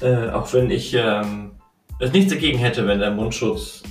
Äh, 0.00 0.30
auch 0.30 0.52
wenn 0.52 0.70
ich 0.72 0.92
ähm, 0.94 1.52
es 2.00 2.12
nichts 2.12 2.32
dagegen 2.32 2.58
hätte, 2.58 2.84
wenn 2.88 2.98
der 2.98 3.12
Mundschutz 3.12 3.82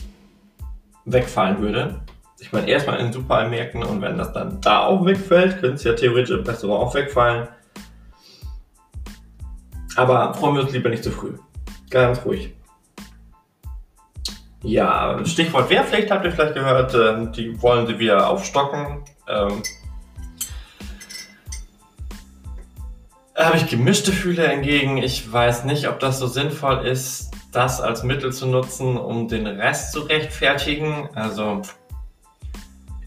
wegfallen 1.05 1.59
würde. 1.59 2.01
Ich 2.39 2.51
meine, 2.51 2.67
erstmal 2.67 2.99
in 2.99 3.13
Supermärkten 3.13 3.83
und 3.83 4.01
wenn 4.01 4.17
das 4.17 4.33
dann 4.33 4.59
da 4.61 4.85
auch 4.85 5.05
wegfällt, 5.05 5.59
könnte 5.59 5.75
es 5.75 5.83
ja 5.83 5.93
theoretisch 5.93 6.35
im 6.37 6.43
Restaurant 6.43 6.83
auch 6.83 6.93
wegfallen. 6.95 7.47
Aber 9.95 10.33
freuen 10.33 10.55
wir 10.55 10.63
uns 10.63 10.71
lieber 10.71 10.89
nicht 10.89 11.03
zu 11.03 11.11
früh. 11.11 11.33
Ganz 11.89 12.25
ruhig. 12.25 12.55
Ja, 14.63 15.23
Stichwort 15.25 15.69
Wehrpflicht 15.69 16.11
habt 16.11 16.25
ihr 16.25 16.31
vielleicht 16.31 16.53
gehört. 16.53 16.93
Ähm, 16.93 17.31
die 17.31 17.61
wollen 17.61 17.87
sie 17.87 17.99
wieder 17.99 18.29
aufstocken. 18.29 19.03
Ähm, 19.27 19.63
habe 23.35 23.57
ich 23.57 23.67
gemischte 23.67 24.11
Fühle 24.11 24.47
hingegen. 24.47 24.97
Ich 24.97 25.31
weiß 25.31 25.65
nicht, 25.65 25.87
ob 25.87 25.99
das 25.99 26.19
so 26.19 26.27
sinnvoll 26.27 26.85
ist, 26.85 27.31
das 27.51 27.81
als 27.81 28.03
Mittel 28.03 28.31
zu 28.31 28.47
nutzen, 28.47 28.97
um 28.97 29.27
den 29.27 29.45
Rest 29.45 29.91
zu 29.91 30.01
rechtfertigen. 30.01 31.09
Also 31.13 31.61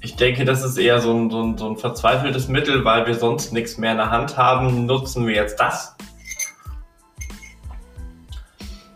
ich 0.01 0.17
denke, 0.17 0.45
das 0.45 0.63
ist 0.63 0.77
eher 0.77 1.01
so 1.01 1.15
ein, 1.15 1.31
so 1.31 1.43
ein, 1.43 1.57
so 1.57 1.71
ein 1.71 1.77
verzweifeltes 1.77 2.49
Mittel, 2.49 2.85
weil 2.85 3.07
wir 3.07 3.15
sonst 3.15 3.53
nichts 3.53 3.79
mehr 3.79 3.93
in 3.93 3.99
der 3.99 4.11
Hand 4.11 4.37
haben. 4.37 4.85
Nutzen 4.85 5.27
wir 5.27 5.35
jetzt 5.35 5.59
das? 5.59 5.97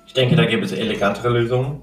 Ich 0.07 0.13
denke, 0.13 0.37
da 0.37 0.45
gibt 0.45 0.65
es 0.65 0.73
elegantere 0.73 1.31
Lösungen. 1.31 1.83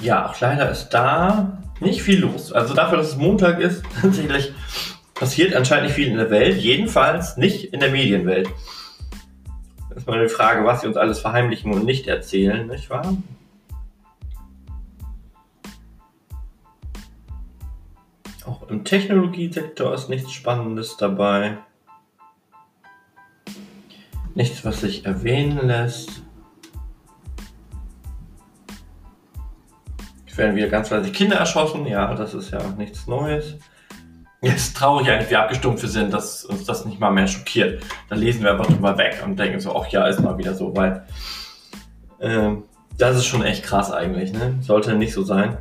Ja, 0.00 0.30
auch 0.30 0.40
leider 0.40 0.70
ist 0.70 0.88
da 0.90 1.58
nicht 1.80 2.00
viel 2.00 2.20
los. 2.20 2.52
Also 2.52 2.72
dafür, 2.72 2.98
dass 2.98 3.08
es 3.08 3.16
Montag 3.16 3.60
ist, 3.60 3.84
tatsächlich 4.00 4.54
passiert 5.20 5.54
anscheinend 5.54 5.88
nicht 5.88 5.96
viel 5.96 6.08
in 6.08 6.16
der 6.16 6.30
Welt, 6.30 6.56
jedenfalls 6.62 7.36
nicht 7.36 7.74
in 7.74 7.80
der 7.80 7.90
Medienwelt. 7.90 8.48
Das 9.90 9.98
ist 9.98 10.06
mal 10.06 10.22
die 10.22 10.32
Frage, 10.32 10.64
was 10.64 10.80
sie 10.80 10.86
uns 10.86 10.96
alles 10.96 11.20
verheimlichen 11.20 11.74
und 11.74 11.84
nicht 11.84 12.06
erzählen, 12.06 12.66
nicht 12.66 12.88
wahr? 12.88 13.18
Auch 18.46 18.66
im 18.70 18.82
Technologiesektor 18.82 19.92
ist 19.92 20.08
nichts 20.08 20.32
Spannendes 20.32 20.96
dabei. 20.96 21.58
Nichts, 24.34 24.64
was 24.64 24.80
sich 24.80 25.04
erwähnen 25.04 25.66
lässt. 25.66 26.22
Es 30.26 30.38
werden 30.38 30.56
wieder 30.56 30.68
ganz 30.68 30.88
fleißig 30.88 31.12
Kinder 31.12 31.36
erschossen. 31.36 31.84
Ja, 31.84 32.14
das 32.14 32.32
ist 32.32 32.52
ja 32.52 32.70
nichts 32.78 33.06
Neues. 33.06 33.58
Es 34.42 34.68
ist 34.68 34.76
traurig 34.76 35.08
eigentlich, 35.10 35.30
wie 35.30 35.36
abgestumpft 35.36 35.82
wir 35.82 35.90
sind, 35.90 36.14
dass 36.14 36.46
uns 36.46 36.64
das 36.64 36.86
nicht 36.86 36.98
mal 36.98 37.10
mehr 37.10 37.26
schockiert. 37.26 37.84
Da 38.08 38.16
lesen 38.16 38.42
wir 38.42 38.52
einfach 38.52 38.66
drüber 38.66 38.96
weg 38.96 39.22
und 39.24 39.38
denken 39.38 39.60
so, 39.60 39.76
ach 39.76 39.86
ja, 39.88 40.06
ist 40.06 40.20
mal 40.20 40.38
wieder 40.38 40.54
so 40.54 40.74
weit. 40.74 41.02
Ähm, 42.20 42.64
das 42.96 43.16
ist 43.16 43.26
schon 43.26 43.42
echt 43.42 43.64
krass 43.64 43.92
eigentlich, 43.92 44.32
ne? 44.32 44.56
Sollte 44.62 44.94
nicht 44.94 45.12
so 45.12 45.22
sein. 45.22 45.58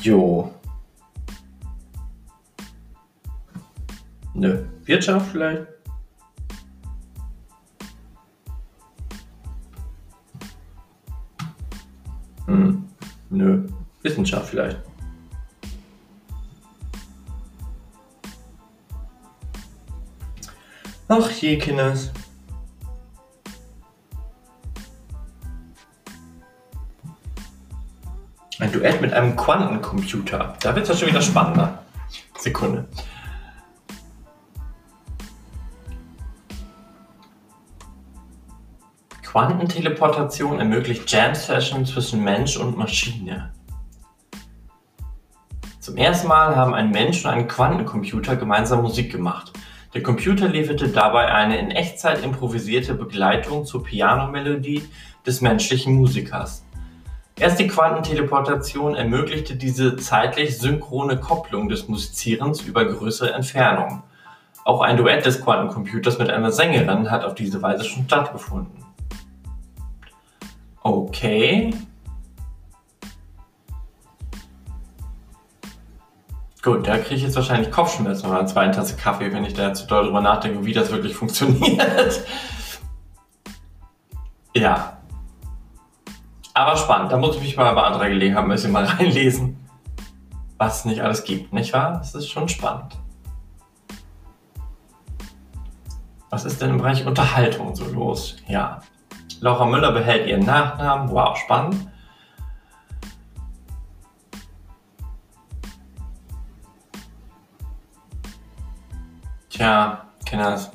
Jo. 0.00 0.52
Nö. 4.34 4.64
Wirtschaft 4.84 5.30
vielleicht? 5.30 5.66
Hm. 12.46 12.84
Nö. 13.30 13.68
Wissenschaft 14.02 14.48
vielleicht. 14.50 14.78
Ach 21.08 21.30
je, 21.30 21.58
Kinders. 21.58 22.10
Ein 28.58 28.72
Duett 28.72 29.00
mit 29.00 29.12
einem 29.12 29.36
Quantencomputer. 29.36 30.56
Da 30.60 30.74
wird 30.74 30.84
es 30.84 30.88
ja 30.88 30.96
schon 30.96 31.08
wieder 31.08 31.20
spannender. 31.20 31.82
Sekunde. 32.38 32.88
Quantenteleportation 39.22 40.58
ermöglicht 40.58 41.10
Jam-Sessions 41.10 41.90
zwischen 41.90 42.22
Mensch 42.22 42.56
und 42.56 42.76
Maschine. 42.76 43.52
Zum 45.82 45.96
ersten 45.96 46.28
Mal 46.28 46.54
haben 46.54 46.74
ein 46.74 46.92
Mensch 46.92 47.24
und 47.24 47.30
ein 47.32 47.48
Quantencomputer 47.48 48.36
gemeinsam 48.36 48.82
Musik 48.82 49.10
gemacht. 49.10 49.50
Der 49.94 50.02
Computer 50.04 50.46
lieferte 50.46 50.86
dabei 50.86 51.32
eine 51.32 51.58
in 51.58 51.72
Echtzeit 51.72 52.22
improvisierte 52.22 52.94
Begleitung 52.94 53.66
zur 53.66 53.82
Pianomelodie 53.82 54.84
des 55.26 55.40
menschlichen 55.40 55.96
Musikers. 55.96 56.64
Erst 57.36 57.58
die 57.58 57.66
Quantenteleportation 57.66 58.94
ermöglichte 58.94 59.56
diese 59.56 59.96
zeitlich 59.96 60.56
synchrone 60.56 61.18
Kopplung 61.18 61.68
des 61.68 61.88
Musizierens 61.88 62.60
über 62.60 62.84
größere 62.84 63.32
Entfernungen. 63.32 64.04
Auch 64.64 64.82
ein 64.82 64.96
Duett 64.96 65.26
des 65.26 65.42
Quantencomputers 65.42 66.16
mit 66.16 66.30
einer 66.30 66.52
Sängerin 66.52 67.10
hat 67.10 67.24
auf 67.24 67.34
diese 67.34 67.60
Weise 67.60 67.82
schon 67.82 68.04
stattgefunden. 68.04 68.84
Okay, 70.84 71.74
Gut, 76.62 76.86
da 76.86 76.96
kriege 76.98 77.16
ich 77.16 77.22
jetzt 77.22 77.34
wahrscheinlich 77.34 77.72
Kopfschmerzen 77.72 78.26
oder 78.26 78.38
eine 78.38 78.46
zweite 78.46 78.76
Tasse 78.76 78.96
Kaffee, 78.96 79.32
wenn 79.32 79.44
ich 79.44 79.54
da 79.54 79.74
zu 79.74 79.84
doll 79.88 80.04
drüber 80.04 80.20
nachdenke, 80.20 80.64
wie 80.64 80.72
das 80.72 80.92
wirklich 80.92 81.16
funktioniert. 81.16 82.24
ja. 84.54 84.96
Aber 86.54 86.76
spannend, 86.76 87.10
da 87.10 87.16
muss 87.16 87.34
ich 87.34 87.42
mich 87.42 87.56
mal 87.56 87.74
bei 87.74 87.82
anderer 87.82 88.08
Gelegenheit 88.08 88.44
ein 88.44 88.48
bisschen 88.48 88.70
mal 88.70 88.84
reinlesen, 88.98 89.58
was 90.56 90.80
es 90.80 90.84
nicht 90.84 91.00
alles 91.00 91.24
gibt, 91.24 91.52
nicht 91.52 91.72
wahr? 91.72 91.94
Das 91.94 92.14
ist 92.14 92.28
schon 92.28 92.48
spannend. 92.48 92.96
Was 96.30 96.44
ist 96.44 96.62
denn 96.62 96.70
im 96.70 96.78
Bereich 96.78 97.04
Unterhaltung 97.04 97.74
so 97.74 97.86
los? 97.86 98.36
Ja. 98.46 98.80
Laura 99.40 99.66
Müller 99.66 99.90
behält 99.90 100.28
ihren 100.28 100.46
Nachnamen. 100.46 101.10
Wow, 101.10 101.36
spannend. 101.36 101.88
Tja, 109.62 110.06
Kinders. 110.26 110.72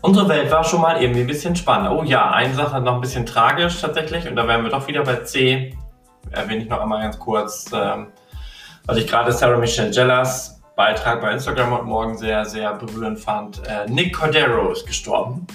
Unsere 0.00 0.28
Welt 0.28 0.50
war 0.50 0.64
schon 0.64 0.80
mal 0.80 1.00
irgendwie 1.00 1.20
ein 1.20 1.28
bisschen 1.28 1.54
spannend. 1.54 1.92
Oh 1.92 2.02
ja, 2.02 2.28
eine 2.32 2.52
Sache 2.54 2.80
noch 2.80 2.96
ein 2.96 3.00
bisschen 3.00 3.24
tragisch 3.24 3.80
tatsächlich 3.80 4.26
und 4.26 4.34
da 4.34 4.48
wären 4.48 4.64
wir 4.64 4.70
doch 4.70 4.88
wieder 4.88 5.04
bei 5.04 5.14
C. 5.22 5.78
Erwähne 6.32 6.64
ich 6.64 6.68
noch 6.68 6.80
einmal 6.80 7.02
ganz 7.02 7.20
kurz, 7.20 7.70
ähm, 7.72 8.08
weil 8.84 8.98
ich 8.98 9.06
gerade 9.06 9.30
Sarah 9.30 9.58
Michelle 9.58 9.92
Gellas 9.92 10.60
Beitrag 10.74 11.20
bei 11.20 11.30
Instagram 11.30 11.70
heute 11.70 11.84
Morgen 11.84 12.18
sehr, 12.18 12.44
sehr 12.46 12.74
berührend 12.74 13.20
fand. 13.20 13.64
Äh, 13.64 13.88
Nick 13.88 14.16
Cordero 14.16 14.72
ist 14.72 14.88
gestorben. 14.88 15.46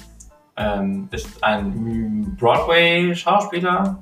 Ähm, 0.56 1.10
ist 1.12 1.44
ein 1.44 2.38
Broadway-Schauspieler. 2.40 3.98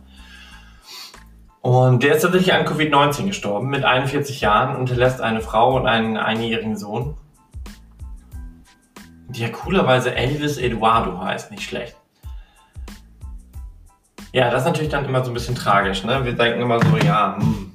Und 1.62 2.03
der 2.03 2.17
ist 2.17 2.21
tatsächlich 2.21 2.53
an 2.53 2.67
Covid-19 2.67 3.25
gestorben, 3.25 3.71
mit 3.71 3.83
41 3.83 4.41
Jahren 4.41 4.75
und 4.75 4.89
hinterlässt 4.89 5.21
eine 5.21 5.41
Frau 5.41 5.75
und 5.75 5.88
einen 5.88 6.17
einjährigen 6.17 6.77
Sohn 6.77 7.17
ja 9.41 9.50
coolerweise 9.50 10.15
Elvis 10.15 10.58
Eduardo 10.58 11.19
heißt, 11.19 11.52
nicht 11.52 11.63
schlecht. 11.63 11.96
Ja, 14.32 14.50
das 14.50 14.62
ist 14.62 14.67
natürlich 14.67 14.89
dann 14.89 15.06
immer 15.06 15.24
so 15.24 15.32
ein 15.32 15.34
bisschen 15.34 15.56
tragisch. 15.56 16.04
Ne? 16.04 16.26
Wir 16.26 16.34
denken 16.34 16.62
immer 16.62 16.80
so, 16.80 16.98
ja, 16.98 17.38
hm, 17.38 17.72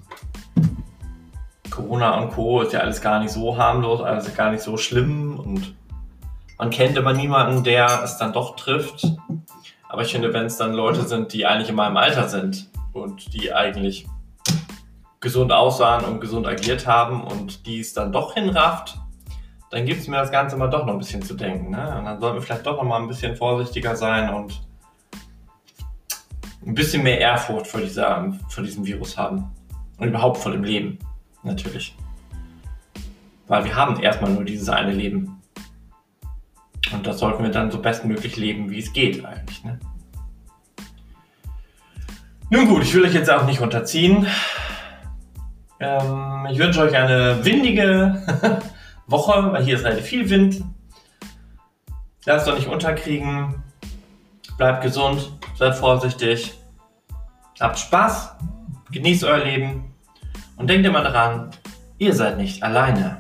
Corona 1.71 2.19
und 2.19 2.31
Co. 2.31 2.63
ist 2.63 2.73
ja 2.73 2.81
alles 2.81 3.01
gar 3.01 3.21
nicht 3.21 3.31
so 3.31 3.57
harmlos, 3.57 4.01
alles 4.01 4.35
gar 4.35 4.51
nicht 4.51 4.63
so 4.63 4.77
schlimm 4.77 5.39
und 5.39 5.77
man 6.59 6.71
kennt 6.71 6.97
immer 6.97 7.13
niemanden, 7.13 7.63
der 7.63 8.03
es 8.03 8.19
dann 8.19 8.33
doch 8.33 8.57
trifft. 8.57 9.07
Aber 9.89 10.03
ich 10.03 10.11
finde, 10.11 10.35
wenn 10.35 10.47
es 10.47 10.57
dann 10.57 10.75
Leute 10.75 11.07
sind, 11.07 11.33
die 11.33 11.47
eigentlich 11.47 11.69
in 11.69 11.77
meinem 11.77 11.97
Alter 11.97 12.29
sind 12.29 12.69
und 12.93 13.33
die 13.33 13.53
eigentlich 13.53 14.09
gesund 15.21 15.53
aussahen 15.53 16.05
und 16.05 16.21
gesund 16.21 16.47
agiert 16.47 16.87
haben 16.87 17.23
und 17.23 17.67
die 17.67 17.79
es 17.79 17.95
dann 17.95 18.11
doch 18.13 18.35
hinrafft, 18.35 18.99
dann 19.71 19.85
gibt 19.85 20.01
es 20.01 20.09
mir 20.09 20.17
das 20.17 20.31
Ganze 20.31 20.57
mal 20.57 20.69
doch 20.69 20.87
noch 20.87 20.95
ein 20.95 20.99
bisschen 20.99 21.23
zu 21.23 21.35
denken. 21.35 21.71
Ne? 21.71 21.99
Und 21.99 22.05
dann 22.05 22.21
sollten 22.21 22.37
wir 22.37 22.43
vielleicht 22.43 22.67
doch 22.67 22.77
noch 22.77 22.85
mal 22.85 23.01
ein 23.01 23.09
bisschen 23.09 23.37
vorsichtiger 23.37 23.97
sein 23.97 24.33
und 24.33 24.61
ein 26.67 26.75
bisschen 26.75 27.03
mehr 27.03 27.19
Ehrfurcht 27.19 27.67
vor, 27.67 27.81
dieser, 27.81 28.33
vor 28.49 28.65
diesem 28.65 28.87
Virus 28.87 29.17
haben. 29.17 29.51
Und 29.99 30.09
überhaupt 30.09 30.39
vor 30.39 30.53
dem 30.53 30.65
Leben, 30.65 30.99
natürlich. 31.43 31.97
Weil 33.47 33.65
wir 33.65 33.75
haben 33.75 34.01
erstmal 34.01 34.31
nur 34.31 34.45
dieses 34.45 34.69
eine 34.69 34.93
Leben. 34.93 35.43
Und 36.93 37.07
das 37.07 37.19
sollten 37.19 37.43
wir 37.43 37.51
dann 37.51 37.71
so 37.71 37.81
bestmöglich 37.81 38.37
leben, 38.37 38.71
wie 38.71 38.79
es 38.79 38.93
geht 38.93 39.25
eigentlich. 39.25 39.65
Ne? 39.65 39.79
Nun 42.51 42.67
gut, 42.69 42.83
ich 42.83 42.95
will 42.95 43.05
euch 43.05 43.13
jetzt 43.13 43.31
auch 43.31 43.45
nicht 43.45 43.61
unterziehen. 43.61 44.27
Ähm, 45.81 46.47
ich 46.51 46.59
wünsche 46.59 46.81
euch 46.81 46.97
eine 46.97 47.45
windige 47.45 48.23
Woche, 49.09 49.53
weil 49.53 49.65
hier 49.65 49.77
ist 49.77 49.85
relativ 49.85 50.05
viel 50.05 50.31
Wind. 50.31 50.63
Lasst 52.25 52.47
euch 52.47 52.59
nicht 52.59 52.69
unterkriegen. 52.69 53.63
Bleibt 54.57 54.83
gesund, 54.83 55.33
seid 55.57 55.75
vorsichtig. 55.75 56.59
Habt 57.59 57.79
Spaß, 57.79 58.37
genießt 58.93 59.25
euer 59.25 59.45
Leben 59.45 59.95
und 60.57 60.69
denkt 60.69 60.87
immer 60.87 61.03
daran, 61.03 61.51
ihr 61.99 62.15
seid 62.15 62.37
nicht 62.37 62.63
alleine. 62.63 63.18